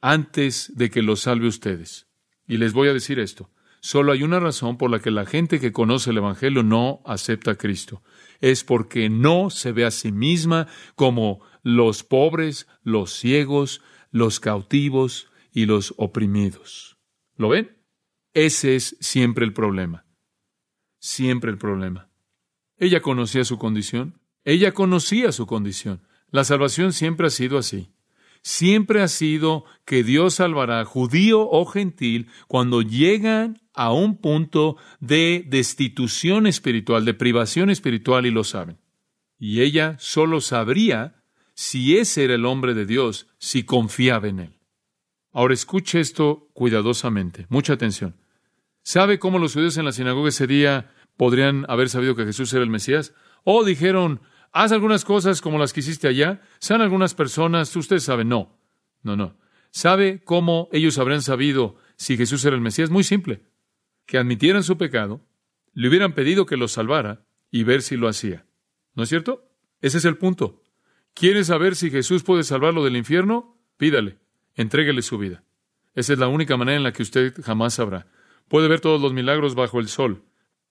antes 0.00 0.72
de 0.74 0.90
que 0.90 1.02
lo 1.02 1.14
salve 1.14 1.46
ustedes. 1.46 2.08
Y 2.46 2.56
les 2.56 2.72
voy 2.72 2.88
a 2.88 2.92
decir 2.92 3.18
esto, 3.18 3.50
solo 3.84 4.12
hay 4.12 4.22
una 4.22 4.40
razón 4.40 4.78
por 4.78 4.90
la 4.90 4.98
que 4.98 5.10
la 5.10 5.26
gente 5.26 5.60
que 5.60 5.70
conoce 5.70 6.08
el 6.08 6.16
Evangelio 6.16 6.62
no 6.62 7.02
acepta 7.04 7.50
a 7.50 7.56
Cristo 7.56 8.02
es 8.40 8.64
porque 8.64 9.10
no 9.10 9.50
se 9.50 9.72
ve 9.72 9.84
a 9.84 9.90
sí 9.90 10.10
misma 10.10 10.68
como 10.94 11.40
los 11.62 12.02
pobres, 12.02 12.66
los 12.82 13.12
ciegos, 13.12 13.82
los 14.10 14.40
cautivos 14.40 15.28
y 15.52 15.66
los 15.66 15.92
oprimidos. 15.98 16.96
¿Lo 17.36 17.50
ven? 17.50 17.76
Ese 18.32 18.74
es 18.74 18.96
siempre 19.00 19.44
el 19.44 19.52
problema. 19.52 20.06
Siempre 20.98 21.50
el 21.50 21.58
problema. 21.58 22.08
Ella 22.78 23.02
conocía 23.02 23.44
su 23.44 23.58
condición. 23.58 24.18
Ella 24.44 24.72
conocía 24.72 25.30
su 25.30 25.46
condición. 25.46 26.00
La 26.30 26.44
salvación 26.44 26.94
siempre 26.94 27.26
ha 27.26 27.30
sido 27.30 27.58
así. 27.58 27.92
Siempre 28.42 29.02
ha 29.02 29.08
sido 29.08 29.66
que 29.84 30.02
Dios 30.04 30.36
salvará 30.36 30.82
judío 30.86 31.46
o 31.50 31.66
gentil 31.66 32.28
cuando 32.48 32.80
llegan 32.80 33.63
a 33.74 33.92
un 33.92 34.16
punto 34.16 34.76
de 35.00 35.44
destitución 35.46 36.46
espiritual, 36.46 37.04
de 37.04 37.14
privación 37.14 37.70
espiritual 37.70 38.24
y 38.24 38.30
lo 38.30 38.44
saben. 38.44 38.78
Y 39.38 39.62
ella 39.62 39.96
solo 39.98 40.40
sabría 40.40 41.22
si 41.54 41.98
ese 41.98 42.24
era 42.24 42.34
el 42.34 42.46
hombre 42.46 42.74
de 42.74 42.86
Dios, 42.86 43.26
si 43.38 43.64
confiaba 43.64 44.28
en 44.28 44.40
él. 44.40 44.60
Ahora 45.32 45.54
escuche 45.54 46.00
esto 46.00 46.48
cuidadosamente, 46.54 47.46
mucha 47.48 47.72
atención. 47.72 48.16
¿Sabe 48.82 49.18
cómo 49.18 49.38
los 49.38 49.54
judíos 49.54 49.76
en 49.76 49.84
la 49.84 49.92
sinagoga 49.92 50.28
ese 50.28 50.46
día 50.46 50.92
podrían 51.16 51.64
haber 51.68 51.88
sabido 51.88 52.14
que 52.14 52.24
Jesús 52.24 52.52
era 52.52 52.62
el 52.62 52.70
Mesías? 52.70 53.12
O 53.42 53.64
dijeron, 53.64 54.20
haz 54.52 54.70
algunas 54.70 55.04
cosas 55.04 55.40
como 55.40 55.58
las 55.58 55.72
que 55.72 55.80
hiciste 55.80 56.06
allá, 56.06 56.42
sean 56.60 56.80
algunas 56.80 57.14
personas, 57.14 57.74
usted 57.74 57.98
sabe, 57.98 58.24
no, 58.24 58.56
no, 59.02 59.16
no. 59.16 59.36
¿Sabe 59.70 60.22
cómo 60.22 60.68
ellos 60.70 60.98
habrían 60.98 61.22
sabido 61.22 61.76
si 61.96 62.16
Jesús 62.16 62.44
era 62.44 62.54
el 62.54 62.62
Mesías? 62.62 62.90
Muy 62.90 63.02
simple 63.02 63.42
que 64.06 64.18
admitieran 64.18 64.62
su 64.62 64.76
pecado, 64.76 65.20
le 65.72 65.88
hubieran 65.88 66.12
pedido 66.12 66.46
que 66.46 66.56
lo 66.56 66.68
salvara 66.68 67.24
y 67.50 67.64
ver 67.64 67.82
si 67.82 67.96
lo 67.96 68.08
hacía. 68.08 68.46
¿No 68.94 69.02
es 69.02 69.08
cierto? 69.08 69.48
Ese 69.80 69.98
es 69.98 70.04
el 70.04 70.16
punto. 70.16 70.62
¿Quiere 71.14 71.44
saber 71.44 71.76
si 71.76 71.90
Jesús 71.90 72.22
puede 72.22 72.42
salvarlo 72.42 72.84
del 72.84 72.96
infierno? 72.96 73.58
Pídale, 73.76 74.18
entréguele 74.54 75.02
su 75.02 75.18
vida. 75.18 75.44
Esa 75.94 76.12
es 76.12 76.18
la 76.18 76.28
única 76.28 76.56
manera 76.56 76.76
en 76.76 76.82
la 76.82 76.92
que 76.92 77.02
usted 77.02 77.34
jamás 77.42 77.74
sabrá. 77.74 78.06
Puede 78.48 78.68
ver 78.68 78.80
todos 78.80 79.00
los 79.00 79.12
milagros 79.12 79.54
bajo 79.54 79.80
el 79.80 79.88
sol, 79.88 80.24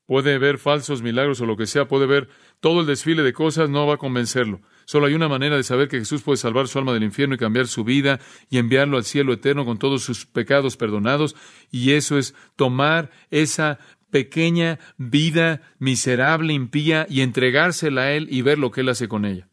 puede 0.05 0.37
ver 0.37 0.57
falsos 0.57 1.01
milagros 1.01 1.41
o 1.41 1.45
lo 1.45 1.57
que 1.57 1.65
sea, 1.65 1.87
puede 1.87 2.05
ver 2.05 2.29
todo 2.59 2.81
el 2.81 2.85
desfile 2.85 3.23
de 3.23 3.33
cosas, 3.33 3.69
no 3.69 3.87
va 3.87 3.95
a 3.95 3.97
convencerlo. 3.97 4.61
Solo 4.85 5.07
hay 5.07 5.13
una 5.13 5.27
manera 5.27 5.55
de 5.55 5.63
saber 5.63 5.87
que 5.87 5.99
Jesús 5.99 6.21
puede 6.21 6.37
salvar 6.37 6.67
su 6.67 6.79
alma 6.79 6.93
del 6.93 7.03
infierno 7.03 7.35
y 7.35 7.37
cambiar 7.37 7.67
su 7.67 7.83
vida 7.83 8.19
y 8.49 8.57
enviarlo 8.57 8.97
al 8.97 9.03
cielo 9.03 9.33
eterno 9.33 9.65
con 9.65 9.79
todos 9.79 10.03
sus 10.03 10.25
pecados 10.25 10.77
perdonados, 10.77 11.35
y 11.71 11.91
eso 11.91 12.17
es 12.17 12.35
tomar 12.55 13.11
esa 13.31 13.79
pequeña 14.09 14.79
vida 14.97 15.61
miserable, 15.79 16.53
impía, 16.53 17.07
y 17.09 17.21
entregársela 17.21 18.01
a 18.01 18.11
Él 18.13 18.27
y 18.29 18.43
ver 18.43 18.59
lo 18.59 18.71
que 18.71 18.81
Él 18.81 18.89
hace 18.89 19.07
con 19.07 19.25
ella. 19.25 19.49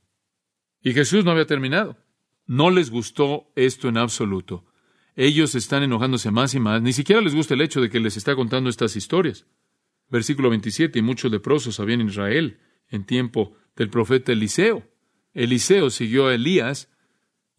Y 0.82 0.92
Jesús 0.92 1.24
no 1.24 1.30
había 1.30 1.46
terminado. 1.46 1.96
No 2.46 2.70
les 2.70 2.90
gustó 2.90 3.52
esto 3.54 3.88
en 3.88 3.96
absoluto. 3.96 4.66
Ellos 5.16 5.54
están 5.54 5.82
enojándose 5.82 6.30
más 6.30 6.54
y 6.54 6.60
más. 6.60 6.82
Ni 6.82 6.92
siquiera 6.92 7.20
les 7.20 7.34
gusta 7.34 7.54
el 7.54 7.60
hecho 7.60 7.80
de 7.80 7.90
que 7.90 8.00
les 8.00 8.16
está 8.16 8.34
contando 8.34 8.70
estas 8.70 8.96
historias. 8.96 9.46
Versículo 10.08 10.50
27. 10.50 10.98
Y 10.98 11.02
muchos 11.02 11.30
leprosos 11.30 11.78
habían 11.80 12.00
en 12.00 12.08
Israel 12.08 12.58
en 12.88 13.04
tiempo 13.04 13.56
del 13.76 13.88
profeta 13.88 14.32
Eliseo. 14.32 14.86
Eliseo 15.34 15.90
siguió 15.90 16.26
a 16.28 16.34
Elías 16.34 16.88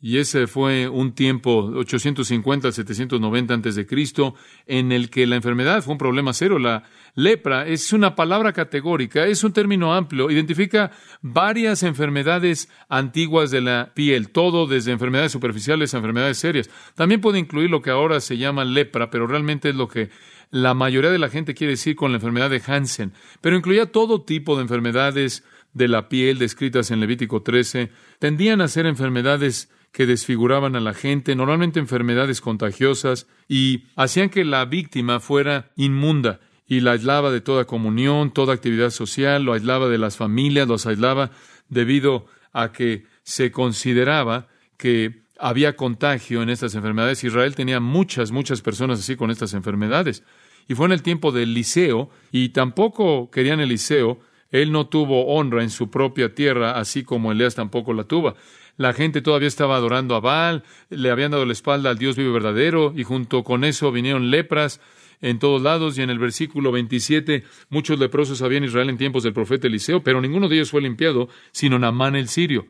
y 0.04 0.18
ese 0.18 0.48
fue 0.48 0.90
un 0.90 1.14
tiempo 1.14 1.72
850 1.76 2.68
al 2.68 2.74
790 2.74 3.54
antes 3.54 3.76
de 3.76 3.86
Cristo 3.86 4.34
en 4.66 4.92
el 4.92 5.12
que 5.12 5.28
la 5.28 5.36
enfermedad 5.36 5.84
fue 5.84 5.92
un 5.92 6.00
problema 6.00 6.34
cero. 6.34 6.58
La 6.58 6.86
lepra 7.14 7.68
es 7.68 7.94
una 7.94 8.16
palabra 8.16 8.52
categórica, 8.52 9.28
es 9.28 9.44
un 9.44 9.54
término 9.54 9.94
amplio, 9.94 10.32
identifica 10.32 10.92
varias 11.22 11.84
enfermedades 11.84 12.68
antiguas 12.90 13.52
de 13.52 13.62
la 13.62 13.92
piel, 13.94 14.30
todo 14.30 14.66
desde 14.66 14.92
enfermedades 14.92 15.34
superficiales 15.34 15.94
a 15.94 15.98
enfermedades 15.98 16.40
serias. 16.40 16.72
También 16.96 17.22
puede 17.22 17.38
incluir 17.38 17.70
lo 17.70 17.84
que 17.84 17.92
ahora 17.92 18.22
se 18.22 18.38
llama 18.38 18.66
lepra, 18.66 19.12
pero 19.12 19.28
realmente 19.28 19.70
es 19.70 19.76
lo 19.76 19.88
que 19.88 20.10
la 20.50 20.74
mayoría 20.74 21.12
de 21.12 21.20
la 21.20 21.30
gente 21.30 21.54
quiere 21.54 21.74
decir 21.74 21.96
con 21.96 22.12
la 22.12 22.18
enfermedad 22.18 22.50
de 22.50 22.62
Hansen, 22.66 23.14
pero 23.40 23.56
incluía 23.56 23.92
todo 23.92 24.24
tipo 24.24 24.56
de 24.56 24.64
enfermedades 24.64 25.44
de 25.74 25.88
la 25.88 26.10
piel 26.10 26.38
descritas 26.38 26.92
en 26.92 27.00
Levítico 27.00 27.42
13 27.42 27.92
tendían 28.20 28.62
a 28.62 28.68
ser 28.68 28.86
enfermedades 28.86 29.70
que 29.92 30.06
desfiguraban 30.06 30.76
a 30.76 30.80
la 30.80 30.94
gente, 30.94 31.36
normalmente 31.36 31.80
enfermedades 31.80 32.40
contagiosas, 32.40 33.28
y 33.48 33.86
hacían 33.96 34.30
que 34.30 34.46
la 34.46 34.64
víctima 34.66 35.20
fuera 35.20 35.72
inmunda 35.76 36.40
y 36.66 36.80
la 36.80 36.92
aislaba 36.92 37.32
de 37.32 37.42
toda 37.42 37.66
comunión, 37.66 38.32
toda 38.32 38.54
actividad 38.54 38.92
social, 38.92 39.44
lo 39.44 39.54
aislaba 39.54 39.90
de 39.90 39.98
las 39.98 40.16
familias, 40.16 40.68
los 40.68 40.86
aislaba 40.86 41.32
debido 41.68 42.26
a 42.54 42.72
que 42.72 43.06
se 43.24 43.52
consideraba 43.52 44.48
que 44.78 45.24
había 45.38 45.76
contagio 45.76 46.42
en 46.42 46.50
estas 46.50 46.76
enfermedades. 46.76 47.24
Israel 47.24 47.56
tenía 47.56 47.82
muchas, 47.82 48.32
muchas 48.32 48.62
personas 48.62 49.00
así 49.00 49.18
con 49.18 49.32
estas 49.32 49.54
enfermedades. 49.54 50.24
Y 50.68 50.76
fue 50.76 50.86
en 50.86 50.94
el 50.94 51.02
tiempo 51.02 51.34
del 51.34 51.54
Liceo, 51.54 52.10
y 52.32 52.50
tampoco 52.50 53.30
querían 53.32 53.60
el 53.60 53.70
Liceo 53.70 54.22
él 54.52 54.72
no 54.72 54.88
tuvo 54.88 55.28
honra 55.28 55.64
en 55.64 55.70
su 55.70 55.90
propia 55.90 56.36
tierra, 56.36 56.78
así 56.78 57.04
como 57.04 57.32
Elías 57.32 57.56
tampoco 57.56 57.94
la 57.94 58.04
tuvo. 58.04 58.36
La 58.78 58.94
gente 58.94 59.22
todavía 59.22 59.48
estaba 59.48 59.76
adorando 59.76 60.16
a 60.16 60.20
Baal, 60.20 60.64
le 60.90 61.10
habían 61.10 61.32
dado 61.32 61.46
la 61.46 61.54
espalda 61.54 61.90
al 61.90 61.98
Dios 61.98 62.16
vivo 62.16 62.34
verdadero, 62.34 62.94
y 62.96 63.04
junto 63.04 63.44
con 63.44 63.64
eso 63.64 63.92
vinieron 63.92 64.32
lepras 64.32 64.82
en 65.22 65.40
todos 65.40 65.62
lados, 65.62 65.98
y 65.98 66.02
en 66.02 66.10
el 66.10 66.20
versículo 66.20 66.72
27, 66.72 67.44
muchos 67.70 68.00
leprosos 68.00 68.42
había 68.42 68.58
en 68.58 68.66
Israel 68.66 68.90
en 68.90 68.98
tiempos 68.98 69.24
del 69.24 69.34
profeta 69.34 69.68
Eliseo, 69.68 70.04
pero 70.04 70.22
ninguno 70.22 70.48
de 70.48 70.56
ellos 70.56 70.72
fue 70.72 70.82
limpiado, 70.82 71.30
sino 71.52 71.80
Namán 71.80 72.16
el 72.16 72.28
sirio. 72.28 72.68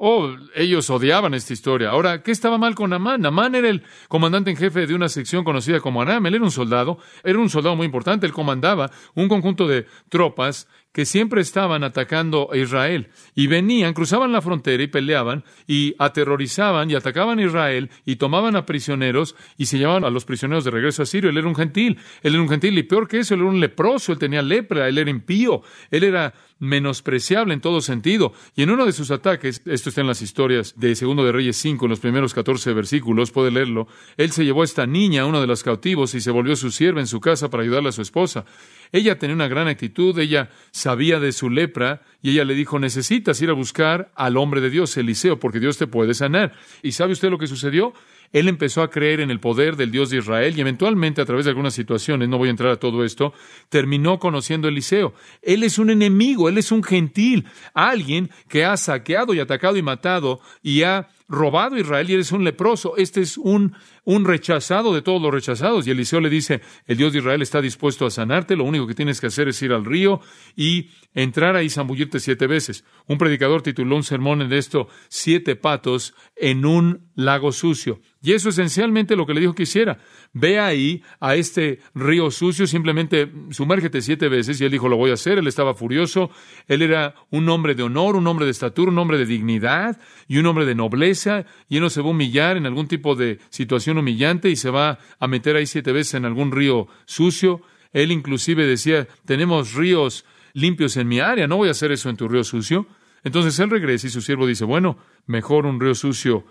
Oh, 0.00 0.32
ellos 0.54 0.90
odiaban 0.90 1.34
esta 1.34 1.52
historia. 1.52 1.90
Ahora, 1.90 2.22
¿qué 2.22 2.30
estaba 2.30 2.56
mal 2.56 2.76
con 2.76 2.90
Namán? 2.90 3.20
Namán 3.20 3.56
era 3.56 3.68
el 3.68 3.82
comandante 4.06 4.48
en 4.48 4.56
jefe 4.56 4.86
de 4.86 4.94
una 4.94 5.08
sección 5.08 5.42
conocida 5.42 5.80
como 5.80 6.00
Aram. 6.00 6.24
Él 6.26 6.36
era 6.36 6.44
un 6.44 6.52
soldado, 6.52 6.98
era 7.24 7.36
un 7.36 7.50
soldado 7.50 7.74
muy 7.74 7.86
importante. 7.86 8.24
Él 8.24 8.32
comandaba 8.32 8.92
un 9.16 9.28
conjunto 9.28 9.66
de 9.66 9.86
tropas 10.08 10.68
que 10.92 11.04
siempre 11.04 11.40
estaban 11.40 11.84
atacando 11.84 12.48
a 12.52 12.56
Israel 12.56 13.08
y 13.34 13.46
venían, 13.46 13.94
cruzaban 13.94 14.32
la 14.32 14.42
frontera 14.42 14.82
y 14.82 14.88
peleaban 14.88 15.44
y 15.66 15.94
aterrorizaban 15.98 16.90
y 16.90 16.94
atacaban 16.94 17.38
a 17.38 17.42
Israel 17.42 17.90
y 18.04 18.16
tomaban 18.16 18.56
a 18.56 18.66
prisioneros 18.66 19.36
y 19.56 19.66
se 19.66 19.78
llevaban 19.78 20.04
a 20.04 20.10
los 20.10 20.24
prisioneros 20.24 20.64
de 20.64 20.70
regreso 20.70 21.02
a 21.02 21.06
Sirio. 21.06 21.30
Él 21.30 21.38
era 21.38 21.46
un 21.46 21.54
gentil, 21.54 21.98
él 22.22 22.34
era 22.34 22.42
un 22.42 22.48
gentil 22.48 22.76
y 22.78 22.82
peor 22.82 23.06
que 23.06 23.20
eso, 23.20 23.34
él 23.34 23.40
era 23.40 23.50
un 23.50 23.60
leproso, 23.60 24.12
él 24.12 24.18
tenía 24.18 24.42
lepra, 24.42 24.88
él 24.88 24.98
era 24.98 25.10
impío, 25.10 25.62
él 25.90 26.04
era 26.04 26.34
menospreciable 26.58 27.54
en 27.54 27.60
todo 27.60 27.80
sentido. 27.80 28.32
Y 28.54 28.62
en 28.62 28.70
uno 28.70 28.86
de 28.86 28.92
sus 28.92 29.10
ataques, 29.10 29.62
esto 29.66 29.88
está 29.88 30.00
en 30.00 30.06
las 30.06 30.22
historias 30.22 30.74
de 30.76 30.94
Segundo 30.94 31.24
de 31.24 31.32
Reyes 31.32 31.56
5, 31.56 31.84
en 31.84 31.90
los 31.90 32.00
primeros 32.00 32.34
14 32.34 32.72
versículos, 32.72 33.30
puede 33.30 33.50
leerlo, 33.50 33.88
él 34.16 34.30
se 34.32 34.44
llevó 34.44 34.62
a 34.62 34.64
esta 34.64 34.86
niña, 34.86 35.26
uno 35.26 35.40
de 35.40 35.46
los 35.46 35.62
cautivos, 35.62 36.14
y 36.14 36.20
se 36.20 36.30
volvió 36.30 36.56
su 36.56 36.70
sierva 36.70 37.00
en 37.00 37.06
su 37.06 37.20
casa 37.20 37.48
para 37.50 37.62
ayudarle 37.62 37.90
a 37.90 37.92
su 37.92 38.02
esposa. 38.02 38.44
Ella 38.92 39.18
tenía 39.18 39.34
una 39.34 39.48
gran 39.48 39.68
actitud, 39.68 40.18
ella 40.18 40.50
sabía 40.70 41.20
de 41.20 41.32
su 41.32 41.50
lepra 41.50 42.02
y 42.22 42.30
ella 42.30 42.44
le 42.44 42.54
dijo, 42.54 42.78
necesitas 42.78 43.40
ir 43.42 43.50
a 43.50 43.52
buscar 43.52 44.10
al 44.14 44.36
hombre 44.36 44.60
de 44.60 44.70
Dios, 44.70 44.96
Eliseo, 44.96 45.38
porque 45.38 45.60
Dios 45.60 45.76
te 45.76 45.86
puede 45.86 46.14
sanar. 46.14 46.54
¿Y 46.82 46.92
sabe 46.92 47.12
usted 47.12 47.30
lo 47.30 47.38
que 47.38 47.46
sucedió? 47.46 47.92
Él 48.32 48.48
empezó 48.48 48.82
a 48.82 48.90
creer 48.90 49.20
en 49.20 49.30
el 49.30 49.40
poder 49.40 49.76
del 49.76 49.90
Dios 49.90 50.10
de 50.10 50.18
Israel 50.18 50.54
y 50.56 50.60
eventualmente 50.60 51.20
a 51.20 51.24
través 51.24 51.44
de 51.44 51.50
algunas 51.50 51.74
situaciones, 51.74 52.28
no 52.28 52.38
voy 52.38 52.48
a 52.48 52.50
entrar 52.50 52.70
a 52.70 52.78
todo 52.78 53.04
esto, 53.04 53.32
terminó 53.68 54.18
conociendo 54.18 54.68
Eliseo. 54.68 55.14
Él 55.42 55.62
es 55.62 55.78
un 55.78 55.90
enemigo, 55.90 56.48
él 56.48 56.58
es 56.58 56.70
un 56.70 56.82
gentil, 56.82 57.46
alguien 57.74 58.30
que 58.48 58.64
ha 58.64 58.76
saqueado 58.76 59.34
y 59.34 59.40
atacado 59.40 59.76
y 59.76 59.82
matado 59.82 60.40
y 60.62 60.82
ha 60.82 61.08
robado 61.28 61.76
a 61.76 61.80
Israel 61.80 62.10
y 62.10 62.14
eres 62.14 62.32
un 62.32 62.44
leproso. 62.44 62.96
Este 62.96 63.20
es 63.20 63.38
un 63.38 63.74
un 64.08 64.24
rechazado 64.24 64.94
de 64.94 65.02
todos 65.02 65.20
los 65.20 65.30
rechazados. 65.30 65.86
Y 65.86 65.90
Eliseo 65.90 66.18
le 66.20 66.30
dice, 66.30 66.62
el 66.86 66.96
Dios 66.96 67.12
de 67.12 67.18
Israel 67.18 67.42
está 67.42 67.60
dispuesto 67.60 68.06
a 68.06 68.10
sanarte, 68.10 68.56
lo 68.56 68.64
único 68.64 68.86
que 68.86 68.94
tienes 68.94 69.20
que 69.20 69.26
hacer 69.26 69.48
es 69.48 69.60
ir 69.60 69.70
al 69.70 69.84
río 69.84 70.22
y 70.56 70.88
entrar 71.12 71.56
ahí 71.56 71.66
y 71.66 71.70
zambullirte 71.70 72.18
siete 72.18 72.46
veces. 72.46 72.84
Un 73.06 73.18
predicador 73.18 73.60
tituló 73.60 73.96
un 73.96 74.04
sermón 74.04 74.48
de 74.48 74.56
esto, 74.56 74.88
siete 75.10 75.56
patos 75.56 76.14
en 76.36 76.64
un 76.64 77.10
lago 77.16 77.52
sucio. 77.52 78.00
Y 78.20 78.32
eso 78.32 78.48
esencialmente 78.48 79.14
lo 79.14 79.26
que 79.26 79.34
le 79.34 79.40
dijo 79.40 79.54
que 79.54 79.62
hiciera. 79.62 79.98
Ve 80.32 80.58
ahí 80.58 81.02
a 81.20 81.36
este 81.36 81.80
río 81.94 82.30
sucio, 82.30 82.66
simplemente 82.66 83.30
sumérgete 83.50 84.02
siete 84.02 84.28
veces. 84.28 84.60
Y 84.60 84.64
él 84.64 84.72
dijo, 84.72 84.88
lo 84.88 84.96
voy 84.96 85.10
a 85.10 85.14
hacer. 85.14 85.38
Él 85.38 85.46
estaba 85.46 85.74
furioso. 85.74 86.30
Él 86.66 86.82
era 86.82 87.14
un 87.30 87.48
hombre 87.48 87.74
de 87.76 87.84
honor, 87.84 88.16
un 88.16 88.26
hombre 88.26 88.44
de 88.44 88.50
estatura, 88.50 88.90
un 88.90 88.98
hombre 88.98 89.18
de 89.18 89.26
dignidad 89.26 90.00
y 90.26 90.38
un 90.38 90.46
hombre 90.46 90.66
de 90.66 90.74
nobleza. 90.74 91.44
Y 91.68 91.76
él 91.76 91.82
no 91.82 91.90
se 91.90 92.00
va 92.00 92.08
a 92.08 92.10
humillar 92.10 92.56
en 92.56 92.66
algún 92.66 92.88
tipo 92.88 93.14
de 93.14 93.38
situación 93.50 93.97
humillante 93.98 94.50
y 94.50 94.56
se 94.56 94.70
va 94.70 94.98
a 95.18 95.28
meter 95.28 95.56
ahí 95.56 95.66
siete 95.66 95.92
veces 95.92 96.14
en 96.14 96.24
algún 96.24 96.52
río 96.52 96.88
sucio. 97.04 97.62
Él 97.92 98.12
inclusive 98.12 98.66
decía, 98.66 99.08
tenemos 99.24 99.74
ríos 99.74 100.24
limpios 100.52 100.96
en 100.96 101.08
mi 101.08 101.20
área, 101.20 101.46
no 101.46 101.56
voy 101.56 101.68
a 101.68 101.72
hacer 101.72 101.92
eso 101.92 102.10
en 102.10 102.16
tu 102.16 102.28
río 102.28 102.44
sucio. 102.44 102.86
Entonces 103.24 103.58
él 103.58 103.70
regresa 103.70 104.06
y 104.06 104.10
su 104.10 104.20
siervo 104.20 104.46
dice, 104.46 104.64
bueno, 104.64 104.98
mejor 105.26 105.66
un 105.66 105.80
río 105.80 105.94
sucio 105.94 106.44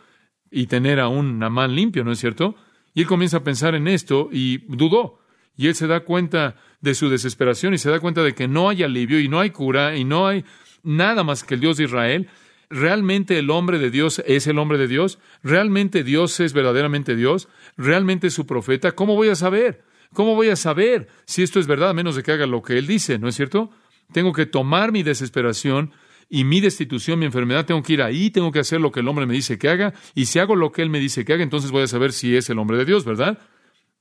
y 0.52 0.68
tener 0.68 1.00
a 1.00 1.08
un 1.08 1.40
Namán 1.40 1.76
limpio, 1.76 2.04
¿no 2.04 2.12
es 2.12 2.20
cierto? 2.20 2.56
Y 2.94 3.02
él 3.02 3.08
comienza 3.08 3.38
a 3.38 3.44
pensar 3.44 3.76
en 3.76 3.88
esto 3.88 4.30
y 4.32 4.60
dudó. 4.68 5.20
Y 5.56 5.68
él 5.68 5.76
se 5.76 5.88
da 5.88 6.02
cuenta 6.02 6.56
de 6.82 6.94
su 6.94 7.10
desesperación 7.10 7.74
y 7.74 7.78
se 7.78 7.90
da 7.90 8.00
cuenta 8.00 8.24
de 8.24 8.34
que 8.34 8.48
no 8.48 8.70
hay 8.70 8.84
alivio 8.84 9.20
y 9.20 9.28
no 9.28 9.40
hay 9.40 9.50
cura 9.50 9.96
y 9.96 10.04
no 10.04 10.28
hay 10.28 10.46
nada 10.84 11.24
más 11.24 11.44
que 11.44 11.56
el 11.56 11.62
Dios 11.62 11.78
de 11.78 11.86
Israel. 11.86 12.30
¿Realmente 12.70 13.40
el 13.40 13.50
hombre 13.50 13.80
de 13.80 13.90
Dios 13.90 14.22
es 14.26 14.48
el 14.48 14.60
hombre 14.60 14.78
de 14.78 14.88
Dios? 14.88 15.20
¿Realmente 15.42 16.04
Dios 16.04 16.40
es 16.40 16.54
verdaderamente 16.54 17.16
Dios? 17.16 17.48
¿Realmente 17.78 18.28
es 18.28 18.34
su 18.34 18.46
profeta? 18.46 18.92
¿Cómo 18.92 19.16
voy 19.16 19.30
a 19.30 19.36
saber? 19.36 19.84
¿Cómo 20.14 20.36
voy 20.36 20.50
a 20.50 20.56
saber 20.56 21.08
si 21.26 21.44
esto 21.44 21.60
es 21.60 21.68
verdad 21.68 21.90
a 21.90 21.94
menos 21.94 22.16
de 22.16 22.24
que 22.24 22.32
haga 22.32 22.46
lo 22.46 22.62
que 22.62 22.78
él 22.78 22.88
dice? 22.88 23.20
¿No 23.20 23.28
es 23.28 23.36
cierto? 23.36 23.72
Tengo 24.12 24.34
que 24.34 24.46
tomar 24.46 24.92
mi 24.92 25.04
desesperación 25.04 25.92
y 26.30 26.44
mi 26.44 26.60
destitución, 26.60 27.20
mi 27.20 27.26
enfermedad, 27.26 27.66
tengo 27.66 27.82
que 27.82 27.94
ir 27.94 28.02
ahí, 28.02 28.30
tengo 28.32 28.52
que 28.52 28.60
hacer 28.60 28.82
lo 28.82 28.92
que 28.92 29.00
el 29.00 29.08
hombre 29.08 29.26
me 29.26 29.34
dice 29.34 29.58
que 29.58 29.70
haga, 29.70 29.94
y 30.14 30.26
si 30.26 30.40
hago 30.40 30.56
lo 30.56 30.72
que 30.72 30.82
él 30.82 30.90
me 30.90 31.00
dice 31.00 31.24
que 31.24 31.34
haga, 31.34 31.44
entonces 31.44 31.72
voy 31.72 31.84
a 31.84 31.88
saber 31.88 32.12
si 32.12 32.36
es 32.36 32.50
el 32.50 32.60
hombre 32.60 32.78
de 32.78 32.86
Dios, 32.86 33.06
¿verdad? 33.06 33.40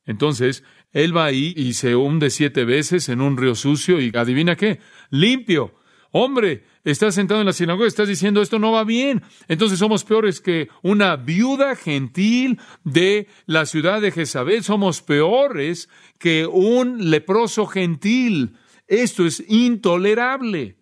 Entonces, 0.06 0.64
él 0.92 1.16
va 1.16 1.26
ahí 1.26 1.52
y 1.56 1.74
se 1.74 1.96
hunde 1.96 2.30
siete 2.30 2.64
veces 2.64 3.08
en 3.08 3.20
un 3.20 3.36
río 3.36 3.54
sucio 3.54 4.00
y 4.00 4.12
adivina 4.14 4.56
qué, 4.56 4.80
limpio. 5.10 5.74
Hombre, 6.12 6.64
estás 6.90 7.14
sentado 7.16 7.40
en 7.40 7.46
la 7.46 7.52
sinagoga, 7.52 7.86
estás 7.86 8.08
diciendo 8.08 8.40
esto 8.40 8.58
no 8.58 8.72
va 8.72 8.84
bien. 8.84 9.22
Entonces 9.48 9.78
somos 9.78 10.04
peores 10.04 10.40
que 10.40 10.68
una 10.82 11.16
viuda 11.16 11.76
gentil 11.76 12.60
de 12.84 13.28
la 13.46 13.66
ciudad 13.66 14.00
de 14.00 14.12
Jezabel. 14.12 14.62
Somos 14.62 15.02
peores 15.02 15.88
que 16.18 16.46
un 16.46 17.10
leproso 17.10 17.66
gentil. 17.66 18.56
Esto 18.86 19.26
es 19.26 19.42
intolerable. 19.48 20.78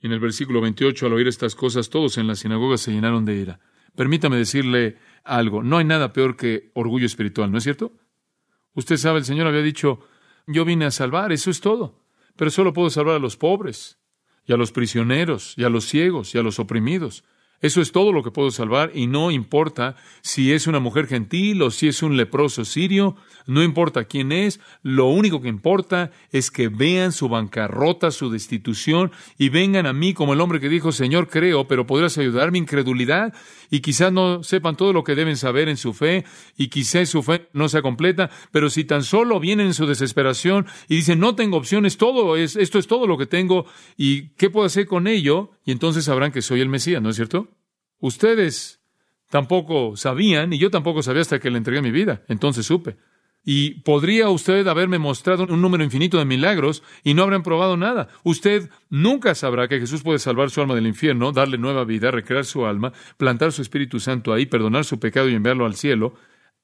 Y 0.00 0.06
en 0.06 0.12
el 0.12 0.20
versículo 0.20 0.62
28, 0.62 1.06
al 1.06 1.12
oír 1.12 1.28
estas 1.28 1.54
cosas, 1.54 1.90
todos 1.90 2.16
en 2.16 2.26
la 2.26 2.34
sinagoga 2.34 2.78
se 2.78 2.90
llenaron 2.90 3.26
de 3.26 3.36
ira. 3.36 3.60
Permítame 3.94 4.38
decirle 4.38 4.96
algo, 5.24 5.62
no 5.62 5.76
hay 5.76 5.84
nada 5.84 6.12
peor 6.14 6.36
que 6.36 6.70
orgullo 6.74 7.04
espiritual, 7.04 7.52
¿no 7.52 7.58
es 7.58 7.64
cierto? 7.64 7.92
Usted 8.72 8.96
sabe, 8.96 9.18
el 9.18 9.24
Señor 9.26 9.46
había 9.46 9.60
dicho, 9.62 10.00
yo 10.46 10.64
vine 10.64 10.86
a 10.86 10.90
salvar, 10.90 11.32
eso 11.32 11.50
es 11.50 11.60
todo, 11.60 12.02
pero 12.36 12.50
solo 12.50 12.72
puedo 12.72 12.88
salvar 12.88 13.16
a 13.16 13.18
los 13.18 13.36
pobres, 13.36 13.99
y 14.50 14.52
a 14.52 14.56
los 14.56 14.72
prisioneros, 14.72 15.54
y 15.56 15.62
a 15.62 15.68
los 15.68 15.84
ciegos, 15.84 16.34
y 16.34 16.38
a 16.38 16.42
los 16.42 16.58
oprimidos. 16.58 17.22
Eso 17.60 17.82
es 17.82 17.92
todo 17.92 18.12
lo 18.12 18.22
que 18.22 18.30
puedo 18.30 18.50
salvar 18.50 18.90
y 18.94 19.06
no 19.06 19.30
importa 19.30 19.96
si 20.22 20.52
es 20.52 20.66
una 20.66 20.80
mujer 20.80 21.06
gentil 21.06 21.60
o 21.60 21.70
si 21.70 21.88
es 21.88 22.02
un 22.02 22.16
leproso 22.16 22.64
sirio, 22.64 23.16
no 23.46 23.62
importa 23.62 24.04
quién 24.04 24.32
es, 24.32 24.60
lo 24.82 25.06
único 25.06 25.42
que 25.42 25.48
importa 25.48 26.10
es 26.32 26.50
que 26.50 26.68
vean 26.68 27.12
su 27.12 27.28
bancarrota, 27.28 28.10
su 28.10 28.30
destitución 28.30 29.12
y 29.36 29.50
vengan 29.50 29.86
a 29.86 29.92
mí 29.92 30.14
como 30.14 30.32
el 30.32 30.40
hombre 30.40 30.58
que 30.58 30.70
dijo, 30.70 30.90
Señor, 30.90 31.28
creo, 31.28 31.68
pero 31.68 31.86
podrás 31.86 32.16
ayudar 32.16 32.50
mi 32.50 32.58
incredulidad 32.58 33.34
y 33.70 33.80
quizás 33.80 34.10
no 34.10 34.42
sepan 34.42 34.76
todo 34.76 34.94
lo 34.94 35.04
que 35.04 35.14
deben 35.14 35.36
saber 35.36 35.68
en 35.68 35.76
su 35.76 35.92
fe 35.92 36.24
y 36.56 36.68
quizás 36.68 37.10
su 37.10 37.22
fe 37.22 37.48
no 37.52 37.68
sea 37.68 37.82
completa, 37.82 38.30
pero 38.52 38.70
si 38.70 38.84
tan 38.84 39.02
solo 39.02 39.38
vienen 39.38 39.66
en 39.66 39.74
su 39.74 39.86
desesperación 39.86 40.66
y 40.88 40.96
dicen, 40.96 41.18
no 41.18 41.34
tengo 41.34 41.58
opciones, 41.58 41.98
todo 41.98 42.36
es, 42.36 42.56
esto 42.56 42.78
es 42.78 42.86
todo 42.86 43.06
lo 43.06 43.18
que 43.18 43.26
tengo 43.26 43.66
y 43.98 44.30
¿qué 44.30 44.48
puedo 44.48 44.64
hacer 44.64 44.86
con 44.86 45.06
ello? 45.06 45.50
Y 45.64 45.72
entonces 45.72 46.04
sabrán 46.06 46.32
que 46.32 46.42
soy 46.42 46.60
el 46.60 46.68
Mesías, 46.68 47.02
¿no 47.02 47.10
es 47.10 47.16
cierto? 47.16 47.49
Ustedes 48.00 48.80
tampoco 49.30 49.96
sabían, 49.96 50.52
y 50.52 50.58
yo 50.58 50.70
tampoco 50.70 51.02
sabía 51.02 51.22
hasta 51.22 51.38
que 51.38 51.50
le 51.50 51.58
entregué 51.58 51.82
mi 51.82 51.90
vida. 51.90 52.22
Entonces 52.28 52.66
supe. 52.66 52.96
Y 53.42 53.80
podría 53.82 54.28
usted 54.28 54.66
haberme 54.66 54.98
mostrado 54.98 55.46
un 55.48 55.62
número 55.62 55.82
infinito 55.82 56.18
de 56.18 56.26
milagros 56.26 56.82
y 57.02 57.14
no 57.14 57.22
habrán 57.22 57.42
probado 57.42 57.76
nada. 57.76 58.08
Usted 58.22 58.68
nunca 58.90 59.34
sabrá 59.34 59.66
que 59.66 59.80
Jesús 59.80 60.02
puede 60.02 60.18
salvar 60.18 60.50
su 60.50 60.60
alma 60.60 60.74
del 60.74 60.86
infierno, 60.86 61.32
darle 61.32 61.56
nueva 61.56 61.84
vida, 61.84 62.10
recrear 62.10 62.44
su 62.44 62.66
alma, 62.66 62.92
plantar 63.16 63.52
su 63.52 63.62
Espíritu 63.62 63.98
Santo 63.98 64.34
ahí, 64.34 64.44
perdonar 64.44 64.84
su 64.84 65.00
pecado 65.00 65.28
y 65.28 65.34
enviarlo 65.34 65.64
al 65.64 65.74
cielo, 65.74 66.14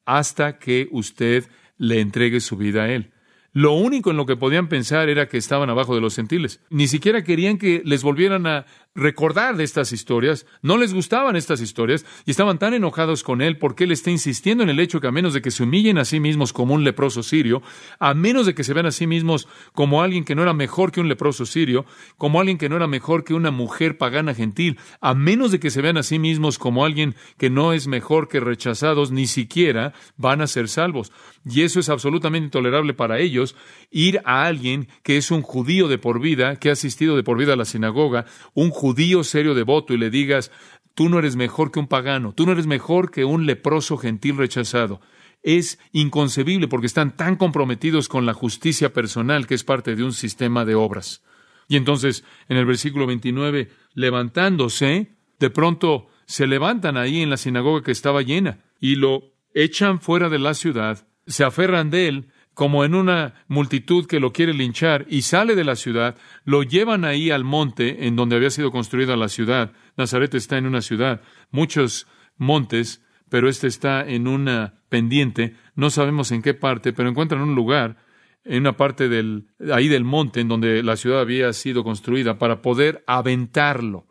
hasta 0.05 0.59
que 0.59 0.89
usted 0.91 1.45
le 1.79 2.01
entregue 2.01 2.41
su 2.41 2.59
vida 2.59 2.83
a 2.83 2.93
Él. 2.93 3.13
Lo 3.53 3.73
único 3.73 4.11
en 4.11 4.19
lo 4.19 4.27
que 4.27 4.37
podían 4.37 4.69
pensar 4.69 5.09
era 5.09 5.29
que 5.29 5.39
estaban 5.39 5.71
abajo 5.71 5.95
de 5.95 6.03
los 6.03 6.15
gentiles. 6.15 6.61
Ni 6.69 6.89
siquiera 6.89 7.25
querían 7.25 7.57
que 7.57 7.81
les 7.87 8.03
volvieran 8.03 8.47
a 8.47 8.67
recordar 8.97 9.57
de 9.57 9.65
estas 9.65 9.93
historias, 9.93 10.47
no 10.63 10.79
les 10.79 10.95
gustaban 10.95 11.37
estas 11.37 11.61
historias 11.61 12.05
y 12.25 12.31
estaban 12.31 12.59
tan 12.59 12.75
enojados 12.75 13.23
con 13.23 13.43
él 13.43 13.59
porque 13.59 13.85
él 13.85 13.93
está 13.93 14.11
insistiendo 14.11 14.65
en 14.65 14.71
el 14.71 14.81
hecho 14.81 15.01
que 15.01 15.07
a 15.07 15.13
menos 15.13 15.35
de 15.35 15.43
que 15.43 15.51
se 15.51 15.63
humillen 15.63 15.99
a 15.99 16.05
sí 16.05 16.19
mismos 16.19 16.53
como 16.53 16.75
un 16.75 16.83
leproso 16.83 17.23
sirio, 17.23 17.63
a 17.99 18.15
menos 18.15 18.47
de 18.47 18.55
que 18.55 18.65
se 18.65 18.73
vean 18.73 18.87
a 18.87 18.91
sí 18.91 19.07
mismos 19.07 19.47
como 19.75 20.03
alguien 20.03 20.25
que 20.25 20.35
no 20.35 20.43
era 20.43 20.55
mejor 20.55 20.93
que 20.93 21.01
un 21.01 21.09
leproso 21.09 21.47
sirio, 21.47 21.85
como 22.17 22.41
alguien 22.41 22.59
que 22.59 22.69
no 22.69 22.77
era 22.77 22.87
mejor 22.87 23.25
que 23.25 23.35
una 23.35 23.51
mujer 23.51 23.99
pagana 23.99 24.35
gentil, 24.35 24.79
a 25.01 25.15
menos 25.15 25.53
de 25.53 25.61
que 25.61 25.71
se 25.71 25.83
vean 25.83 25.99
a 25.99 26.03
sí 26.03 26.19
mismos 26.19 26.59
como 26.59 26.85
alguien 26.85 27.15
que 27.37 27.51
no 27.51 27.73
es 27.75 27.87
mejor 27.87 28.29
que 28.29 28.41
rechazados, 28.41 29.11
ni 29.11 29.27
siquiera 29.27 29.93
van 30.17 30.41
a 30.41 30.47
ser 30.47 30.69
salvos. 30.69 31.13
Y 31.45 31.63
eso 31.63 31.79
es 31.79 31.89
absolutamente 31.89 32.47
intolerable 32.47 32.95
para 32.95 33.19
ellos, 33.19 33.55
ir 33.91 34.21
a 34.25 34.45
alguien 34.45 34.89
que 35.03 35.17
es 35.17 35.31
un 35.31 35.43
judío 35.43 35.87
de 35.87 35.99
por 35.99 36.21
vida, 36.21 36.57
que 36.57 36.71
ha 36.71 36.73
asistido 36.73 37.15
de 37.15 37.23
por 37.23 37.39
vida 37.39 37.53
a 37.53 37.57
la 37.57 37.65
sinagoga, 37.65 38.25
un 38.55 38.71
judío 38.71 38.86
serio 39.25 39.55
devoto 39.55 39.95
y 39.95 39.99
le 39.99 40.11
digas, 40.11 40.51
tú 40.95 41.09
no 41.09 41.19
eres 41.19 41.37
mejor 41.37 41.71
que 41.71 41.79
un 41.79 41.89
pagano, 41.89 42.33
tú 42.33 42.47
no 42.47 42.53
eres 42.53 42.67
mejor 42.67 43.11
que 43.11 43.25
un 43.25 43.47
leproso 43.47 43.97
gentil 43.97 44.37
rechazado. 44.37 45.01
Es 45.43 45.79
inconcebible 45.93 46.69
porque 46.69 46.87
están 46.87 47.17
tan 47.17 47.37
comprometidos 47.37 48.09
con 48.09 48.27
la 48.27 48.35
justicia 48.35 48.93
personal 48.93 49.47
que 49.47 49.55
es 49.55 49.65
parte 49.65 49.95
de 49.95 50.03
un 50.03 50.13
sistema 50.13 50.65
de 50.65 50.75
obras. 50.75 51.23
Y 51.69 51.77
entonces, 51.77 52.25
en 52.49 52.57
el 52.57 52.67
versículo 52.67 53.07
29, 53.07 53.71
levantándose, 53.95 55.13
de 55.39 55.51
pronto 55.51 56.09
se 56.27 56.47
levantan 56.47 56.97
ahí 56.97 57.23
en 57.23 57.31
la 57.31 57.37
sinagoga 57.37 57.83
que 57.83 57.93
estaba 57.93 58.23
llena 58.23 58.61
y 58.81 58.97
lo 58.97 59.33
echan 59.55 60.01
fuera 60.01 60.29
de 60.29 60.39
la 60.39 60.55
ciudad, 60.55 61.07
se 61.27 61.45
aferran 61.45 61.91
de 61.91 62.09
él, 62.09 62.29
como 62.57 62.87
en 62.87 62.95
una 62.95 63.35
multitud 63.49 64.07
que 64.07 64.19
lo 64.19 64.33
quiere 64.33 64.55
linchar, 64.55 65.05
y 65.11 65.23
sale 65.23 65.55
de 65.55 65.63
la 65.63 65.77
ciudad, 65.77 66.17
lo 66.47 66.63
llevan 66.63 67.05
ahí 67.05 67.31
al 67.31 67.45
monte 67.45 68.07
en 68.07 68.17
donde 68.17 68.35
había 68.35 68.49
sido 68.49 68.71
construida 68.71 69.15
la 69.15 69.29
ciudad. 69.29 69.73
Nazaret 69.99 70.35
está 70.35 70.57
en 70.57 70.65
una 70.65 70.81
ciudad, 70.81 71.21
muchos 71.51 72.07
montes, 72.39 73.05
pero 73.29 73.51
este 73.51 73.67
está 73.67 74.09
en 74.09 74.27
una 74.27 74.81
pendiente, 74.89 75.55
no 75.75 75.91
sabemos 75.91 76.33
en 76.33 76.41
qué 76.41 76.55
parte, 76.55 76.95
pero 76.95 77.11
encuentran 77.11 77.43
un 77.43 77.55
lugar 77.55 77.99
en 78.47 78.61
una 78.61 78.75
parte 78.75 79.11
del, 79.11 79.49
ahí 79.71 79.89
del 79.89 80.05
monte 80.05 80.41
en 80.41 80.49
donde 80.49 80.83
la 80.83 80.97
ciudad 80.97 81.21
había 81.21 81.53
sido 81.53 81.85
construida 81.85 82.39
para 82.39 82.63
poder 82.63 83.05
aventarlo. 83.07 84.07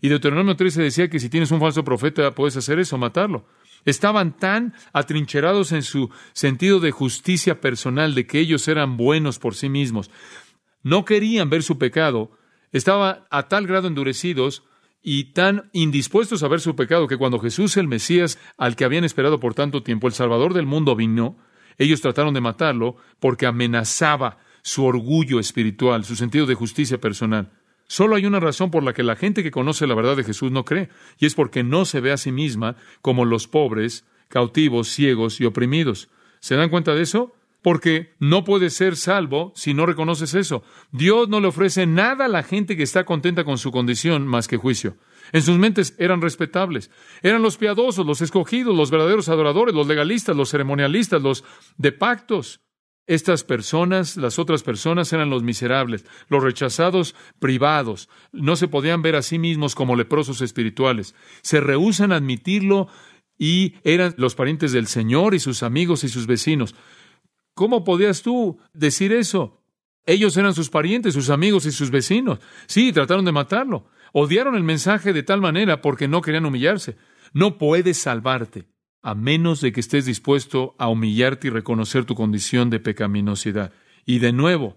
Y 0.00 0.08
Deuteronomio 0.08 0.56
13 0.56 0.80
decía 0.80 1.10
que 1.10 1.20
si 1.20 1.28
tienes 1.28 1.50
un 1.50 1.60
falso 1.60 1.84
profeta 1.84 2.34
puedes 2.34 2.56
hacer 2.56 2.78
eso, 2.78 2.96
matarlo. 2.96 3.44
Estaban 3.84 4.36
tan 4.36 4.74
atrincherados 4.92 5.72
en 5.72 5.82
su 5.82 6.10
sentido 6.32 6.80
de 6.80 6.92
justicia 6.92 7.60
personal, 7.60 8.14
de 8.14 8.26
que 8.26 8.38
ellos 8.38 8.68
eran 8.68 8.96
buenos 8.96 9.38
por 9.38 9.54
sí 9.54 9.68
mismos. 9.68 10.10
No 10.82 11.04
querían 11.04 11.50
ver 11.50 11.62
su 11.62 11.78
pecado. 11.78 12.32
Estaban 12.70 13.24
a 13.30 13.48
tal 13.48 13.66
grado 13.66 13.88
endurecidos 13.88 14.62
y 15.02 15.32
tan 15.32 15.68
indispuestos 15.72 16.42
a 16.42 16.48
ver 16.48 16.60
su 16.60 16.76
pecado 16.76 17.08
que 17.08 17.16
cuando 17.16 17.40
Jesús 17.40 17.76
el 17.76 17.88
Mesías, 17.88 18.38
al 18.56 18.76
que 18.76 18.84
habían 18.84 19.04
esperado 19.04 19.40
por 19.40 19.54
tanto 19.54 19.82
tiempo, 19.82 20.06
el 20.06 20.12
Salvador 20.12 20.54
del 20.54 20.66
mundo 20.66 20.94
vino, 20.94 21.36
ellos 21.76 22.00
trataron 22.00 22.34
de 22.34 22.40
matarlo 22.40 22.96
porque 23.18 23.46
amenazaba 23.46 24.38
su 24.62 24.84
orgullo 24.84 25.40
espiritual, 25.40 26.04
su 26.04 26.14
sentido 26.14 26.46
de 26.46 26.54
justicia 26.54 27.00
personal. 27.00 27.50
Solo 27.92 28.16
hay 28.16 28.24
una 28.24 28.40
razón 28.40 28.70
por 28.70 28.82
la 28.82 28.94
que 28.94 29.02
la 29.02 29.16
gente 29.16 29.42
que 29.42 29.50
conoce 29.50 29.86
la 29.86 29.94
verdad 29.94 30.16
de 30.16 30.24
Jesús 30.24 30.50
no 30.50 30.64
cree, 30.64 30.88
y 31.18 31.26
es 31.26 31.34
porque 31.34 31.62
no 31.62 31.84
se 31.84 32.00
ve 32.00 32.10
a 32.10 32.16
sí 32.16 32.32
misma 32.32 32.76
como 33.02 33.26
los 33.26 33.48
pobres, 33.48 34.06
cautivos, 34.28 34.88
ciegos 34.88 35.42
y 35.42 35.44
oprimidos. 35.44 36.08
¿Se 36.40 36.56
dan 36.56 36.70
cuenta 36.70 36.94
de 36.94 37.02
eso? 37.02 37.34
Porque 37.60 38.14
no 38.18 38.44
puedes 38.44 38.72
ser 38.72 38.96
salvo 38.96 39.52
si 39.54 39.74
no 39.74 39.84
reconoces 39.84 40.32
eso. 40.32 40.64
Dios 40.90 41.28
no 41.28 41.38
le 41.38 41.48
ofrece 41.48 41.84
nada 41.84 42.24
a 42.24 42.28
la 42.28 42.42
gente 42.42 42.78
que 42.78 42.82
está 42.82 43.04
contenta 43.04 43.44
con 43.44 43.58
su 43.58 43.70
condición 43.70 44.26
más 44.26 44.48
que 44.48 44.56
juicio. 44.56 44.96
En 45.32 45.42
sus 45.42 45.58
mentes 45.58 45.94
eran 45.98 46.22
respetables. 46.22 46.90
Eran 47.20 47.42
los 47.42 47.58
piadosos, 47.58 48.06
los 48.06 48.22
escogidos, 48.22 48.74
los 48.74 48.90
verdaderos 48.90 49.28
adoradores, 49.28 49.74
los 49.74 49.86
legalistas, 49.86 50.34
los 50.34 50.48
ceremonialistas, 50.48 51.20
los 51.20 51.44
de 51.76 51.92
pactos. 51.92 52.62
Estas 53.12 53.44
personas, 53.44 54.16
las 54.16 54.38
otras 54.38 54.62
personas, 54.62 55.12
eran 55.12 55.28
los 55.28 55.42
miserables, 55.42 56.06
los 56.28 56.42
rechazados 56.42 57.14
privados. 57.38 58.08
No 58.32 58.56
se 58.56 58.68
podían 58.68 59.02
ver 59.02 59.16
a 59.16 59.22
sí 59.22 59.38
mismos 59.38 59.74
como 59.74 59.96
leprosos 59.96 60.40
espirituales. 60.40 61.14
Se 61.42 61.60
rehúsan 61.60 62.10
a 62.10 62.16
admitirlo 62.16 62.88
y 63.36 63.74
eran 63.84 64.14
los 64.16 64.34
parientes 64.34 64.72
del 64.72 64.86
Señor 64.86 65.34
y 65.34 65.40
sus 65.40 65.62
amigos 65.62 66.04
y 66.04 66.08
sus 66.08 66.26
vecinos. 66.26 66.74
¿Cómo 67.52 67.84
podías 67.84 68.22
tú 68.22 68.58
decir 68.72 69.12
eso? 69.12 69.62
Ellos 70.06 70.34
eran 70.38 70.54
sus 70.54 70.70
parientes, 70.70 71.12
sus 71.12 71.28
amigos 71.28 71.66
y 71.66 71.72
sus 71.72 71.90
vecinos. 71.90 72.38
Sí, 72.64 72.94
trataron 72.94 73.26
de 73.26 73.32
matarlo. 73.32 73.90
Odiaron 74.14 74.54
el 74.54 74.64
mensaje 74.64 75.12
de 75.12 75.22
tal 75.22 75.42
manera 75.42 75.82
porque 75.82 76.08
no 76.08 76.22
querían 76.22 76.46
humillarse. 76.46 76.96
No 77.34 77.58
puedes 77.58 77.98
salvarte 77.98 78.71
a 79.02 79.14
menos 79.14 79.60
de 79.60 79.72
que 79.72 79.80
estés 79.80 80.06
dispuesto 80.06 80.74
a 80.78 80.88
humillarte 80.88 81.48
y 81.48 81.50
reconocer 81.50 82.04
tu 82.04 82.14
condición 82.14 82.70
de 82.70 82.80
pecaminosidad. 82.80 83.72
Y 84.06 84.20
de 84.20 84.32
nuevo, 84.32 84.76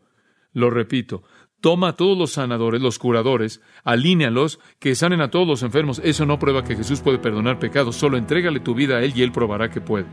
lo 0.51 0.69
repito, 0.69 1.23
toma 1.61 1.89
a 1.89 1.95
todos 1.95 2.17
los 2.17 2.33
sanadores, 2.33 2.81
los 2.81 2.99
curadores, 2.99 3.61
alínealos, 3.83 4.59
que 4.79 4.95
sanen 4.95 5.21
a 5.21 5.29
todos 5.29 5.47
los 5.47 5.63
enfermos. 5.63 6.01
Eso 6.03 6.25
no 6.25 6.39
prueba 6.39 6.63
que 6.63 6.75
Jesús 6.75 7.01
puede 7.01 7.19
perdonar 7.19 7.59
pecados, 7.59 7.95
solo 7.95 8.17
entrégale 8.17 8.59
tu 8.59 8.73
vida 8.73 8.97
a 8.97 9.03
Él 9.03 9.13
y 9.15 9.21
Él 9.21 9.31
probará 9.31 9.69
que 9.69 9.81
puede. 9.81 10.07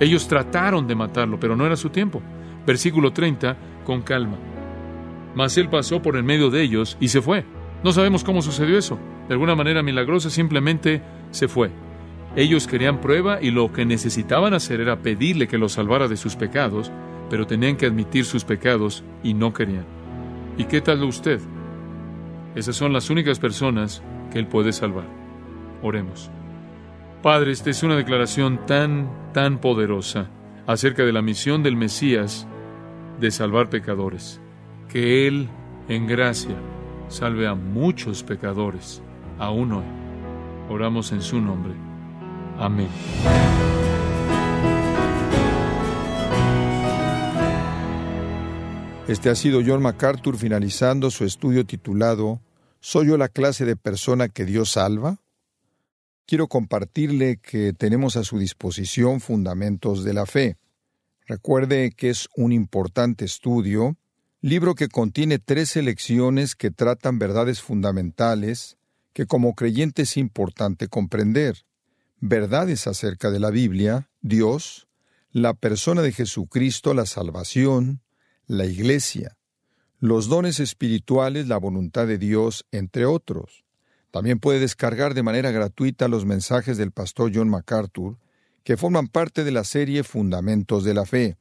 Ellos 0.00 0.26
trataron 0.26 0.86
de 0.88 0.96
matarlo, 0.96 1.38
pero 1.38 1.54
no 1.56 1.64
era 1.64 1.76
su 1.76 1.90
tiempo. 1.90 2.22
Versículo 2.66 3.12
30, 3.12 3.56
con 3.84 4.02
calma. 4.02 4.38
Mas 5.34 5.56
Él 5.56 5.68
pasó 5.68 6.02
por 6.02 6.16
en 6.16 6.26
medio 6.26 6.50
de 6.50 6.62
ellos 6.62 6.96
y 7.00 7.08
se 7.08 7.22
fue. 7.22 7.44
No 7.84 7.92
sabemos 7.92 8.24
cómo 8.24 8.42
sucedió 8.42 8.78
eso. 8.78 8.98
De 9.28 9.34
alguna 9.34 9.54
manera 9.54 9.82
milagrosa 9.82 10.30
simplemente 10.30 11.02
se 11.30 11.48
fue. 11.48 11.70
Ellos 12.34 12.66
querían 12.66 13.00
prueba 13.00 13.42
y 13.42 13.50
lo 13.50 13.72
que 13.72 13.84
necesitaban 13.84 14.54
hacer 14.54 14.80
era 14.80 15.02
pedirle 15.02 15.48
que 15.48 15.58
los 15.58 15.72
salvara 15.72 16.08
de 16.08 16.16
sus 16.16 16.34
pecados, 16.34 16.90
pero 17.28 17.46
tenían 17.46 17.76
que 17.76 17.86
admitir 17.86 18.24
sus 18.24 18.44
pecados 18.44 19.04
y 19.22 19.34
no 19.34 19.52
querían. 19.52 19.84
¿Y 20.56 20.64
qué 20.64 20.80
tal 20.80 21.02
usted? 21.02 21.40
Esas 22.54 22.76
son 22.76 22.92
las 22.92 23.10
únicas 23.10 23.38
personas 23.38 24.02
que 24.30 24.38
Él 24.38 24.46
puede 24.46 24.72
salvar. 24.72 25.04
Oremos. 25.82 26.30
Padre, 27.22 27.52
esta 27.52 27.70
es 27.70 27.82
una 27.82 27.96
declaración 27.96 28.64
tan, 28.66 29.10
tan 29.32 29.58
poderosa 29.58 30.28
acerca 30.66 31.04
de 31.04 31.12
la 31.12 31.22
misión 31.22 31.62
del 31.62 31.76
Mesías 31.76 32.46
de 33.20 33.30
salvar 33.30 33.68
pecadores. 33.68 34.40
Que 34.88 35.26
Él, 35.26 35.48
en 35.88 36.06
gracia, 36.06 36.56
salve 37.08 37.46
a 37.46 37.54
muchos 37.54 38.22
pecadores, 38.22 39.02
aún 39.38 39.72
hoy. 39.72 39.84
Oramos 40.68 41.12
en 41.12 41.20
su 41.20 41.40
nombre. 41.40 41.91
Amén. 42.58 42.88
Este 49.08 49.30
ha 49.30 49.34
sido 49.34 49.60
John 49.66 49.82
MacArthur 49.82 50.36
finalizando 50.36 51.10
su 51.10 51.24
estudio 51.24 51.66
titulado 51.66 52.40
¿Soy 52.80 53.08
yo 53.08 53.16
la 53.16 53.28
clase 53.28 53.64
de 53.64 53.76
persona 53.76 54.28
que 54.28 54.44
Dios 54.44 54.70
salva? 54.70 55.18
Quiero 56.24 56.46
compartirle 56.46 57.38
que 57.38 57.72
tenemos 57.72 58.16
a 58.16 58.24
su 58.24 58.38
disposición 58.38 59.20
Fundamentos 59.20 60.04
de 60.04 60.14
la 60.14 60.24
Fe. 60.24 60.56
Recuerde 61.26 61.92
que 61.96 62.10
es 62.10 62.28
un 62.36 62.52
importante 62.52 63.24
estudio, 63.24 63.96
libro 64.40 64.74
que 64.74 64.88
contiene 64.88 65.38
tres 65.38 65.76
lecciones 65.76 66.54
que 66.54 66.70
tratan 66.70 67.18
verdades 67.18 67.60
fundamentales 67.60 68.78
que 69.12 69.26
como 69.26 69.54
creyente 69.54 70.02
es 70.02 70.16
importante 70.16 70.88
comprender 70.88 71.64
verdades 72.22 72.86
acerca 72.86 73.32
de 73.32 73.40
la 73.40 73.50
Biblia, 73.50 74.08
Dios, 74.20 74.86
la 75.32 75.54
persona 75.54 76.02
de 76.02 76.12
Jesucristo, 76.12 76.94
la 76.94 77.04
salvación, 77.04 78.00
la 78.46 78.64
Iglesia, 78.64 79.36
los 79.98 80.28
dones 80.28 80.60
espirituales, 80.60 81.48
la 81.48 81.56
voluntad 81.56 82.06
de 82.06 82.18
Dios, 82.18 82.64
entre 82.70 83.06
otros. 83.06 83.64
También 84.12 84.38
puede 84.38 84.60
descargar 84.60 85.14
de 85.14 85.24
manera 85.24 85.50
gratuita 85.50 86.06
los 86.06 86.24
mensajes 86.24 86.76
del 86.76 86.92
pastor 86.92 87.32
John 87.34 87.48
MacArthur, 87.48 88.18
que 88.62 88.76
forman 88.76 89.08
parte 89.08 89.42
de 89.42 89.50
la 89.50 89.64
serie 89.64 90.04
Fundamentos 90.04 90.84
de 90.84 90.94
la 90.94 91.04
Fe. 91.04 91.36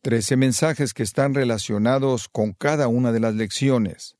Trece 0.00 0.36
mensajes 0.36 0.94
que 0.94 1.02
están 1.02 1.34
relacionados 1.34 2.28
con 2.28 2.52
cada 2.52 2.86
una 2.86 3.10
de 3.10 3.18
las 3.18 3.34
lecciones. 3.34 4.16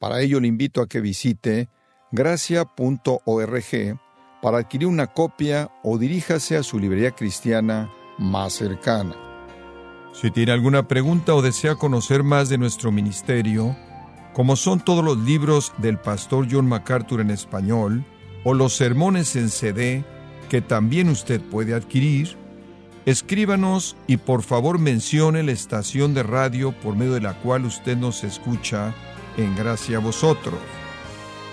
Para 0.00 0.20
ello 0.20 0.40
le 0.40 0.48
invito 0.48 0.82
a 0.82 0.88
que 0.88 1.00
visite 1.00 1.68
gracia.org 2.10 4.00
para 4.44 4.58
adquirir 4.58 4.88
una 4.88 5.06
copia 5.06 5.70
o 5.82 5.96
diríjase 5.96 6.58
a 6.58 6.62
su 6.62 6.78
librería 6.78 7.12
cristiana 7.12 7.90
más 8.18 8.52
cercana. 8.52 9.16
Si 10.12 10.30
tiene 10.30 10.52
alguna 10.52 10.86
pregunta 10.86 11.34
o 11.34 11.40
desea 11.40 11.76
conocer 11.76 12.22
más 12.22 12.50
de 12.50 12.58
nuestro 12.58 12.92
ministerio, 12.92 13.74
como 14.34 14.56
son 14.56 14.80
todos 14.80 15.02
los 15.02 15.16
libros 15.16 15.72
del 15.78 15.96
pastor 15.96 16.46
John 16.50 16.68
MacArthur 16.68 17.22
en 17.22 17.30
español, 17.30 18.04
o 18.44 18.52
los 18.52 18.76
sermones 18.76 19.34
en 19.34 19.48
CD 19.48 20.04
que 20.50 20.60
también 20.60 21.08
usted 21.08 21.40
puede 21.40 21.72
adquirir, 21.72 22.36
escríbanos 23.06 23.96
y 24.06 24.18
por 24.18 24.42
favor 24.42 24.78
mencione 24.78 25.42
la 25.42 25.52
estación 25.52 26.12
de 26.12 26.22
radio 26.22 26.72
por 26.72 26.96
medio 26.96 27.14
de 27.14 27.22
la 27.22 27.32
cual 27.32 27.64
usted 27.64 27.96
nos 27.96 28.22
escucha 28.24 28.92
en 29.38 29.56
gracia 29.56 29.96
a 29.96 30.00
vosotros. 30.00 30.60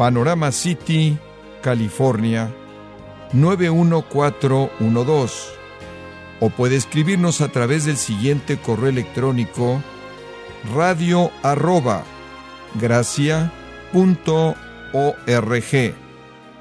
Panorama 0.00 0.48
City, 0.50 1.16
California 1.60 2.50
91412. 3.34 5.34
O 6.40 6.48
puede 6.48 6.76
escribirnos 6.76 7.42
a 7.42 7.48
través 7.48 7.84
del 7.84 7.98
siguiente 7.98 8.56
correo 8.56 8.88
electrónico 8.88 9.82
radio 10.74 11.30
arroba 11.42 12.04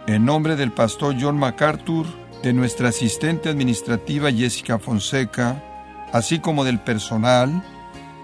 En 0.05 0.25
nombre 0.25 0.57
del 0.57 0.73
pastor 0.73 1.15
John 1.17 1.37
MacArthur, 1.37 2.07
de 2.43 2.51
nuestra 2.51 2.89
asistente 2.89 3.47
administrativa 3.47 4.33
Jessica 4.33 4.79
Fonseca, 4.79 5.63
así 6.11 6.39
como 6.39 6.65
del 6.65 6.79
personal, 6.79 7.63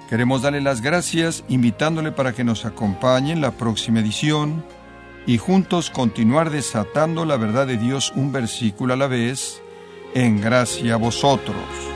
queremos 0.09 0.41
darle 0.41 0.59
las 0.59 0.81
gracias 0.81 1.45
invitándole 1.47 2.11
para 2.11 2.33
que 2.33 2.43
nos 2.43 2.65
acompañe 2.65 3.31
en 3.31 3.39
la 3.39 3.51
próxima 3.51 4.01
edición 4.01 4.61
y 5.25 5.37
juntos 5.37 5.89
continuar 5.89 6.49
desatando 6.49 7.25
la 7.25 7.37
verdad 7.37 7.67
de 7.67 7.77
Dios 7.77 8.13
un 8.15 8.31
versículo 8.31 8.93
a 8.93 8.97
la 8.97 9.07
vez, 9.07 9.61
en 10.13 10.41
gracia 10.41 10.93
a 10.93 10.97
vosotros. 10.97 11.94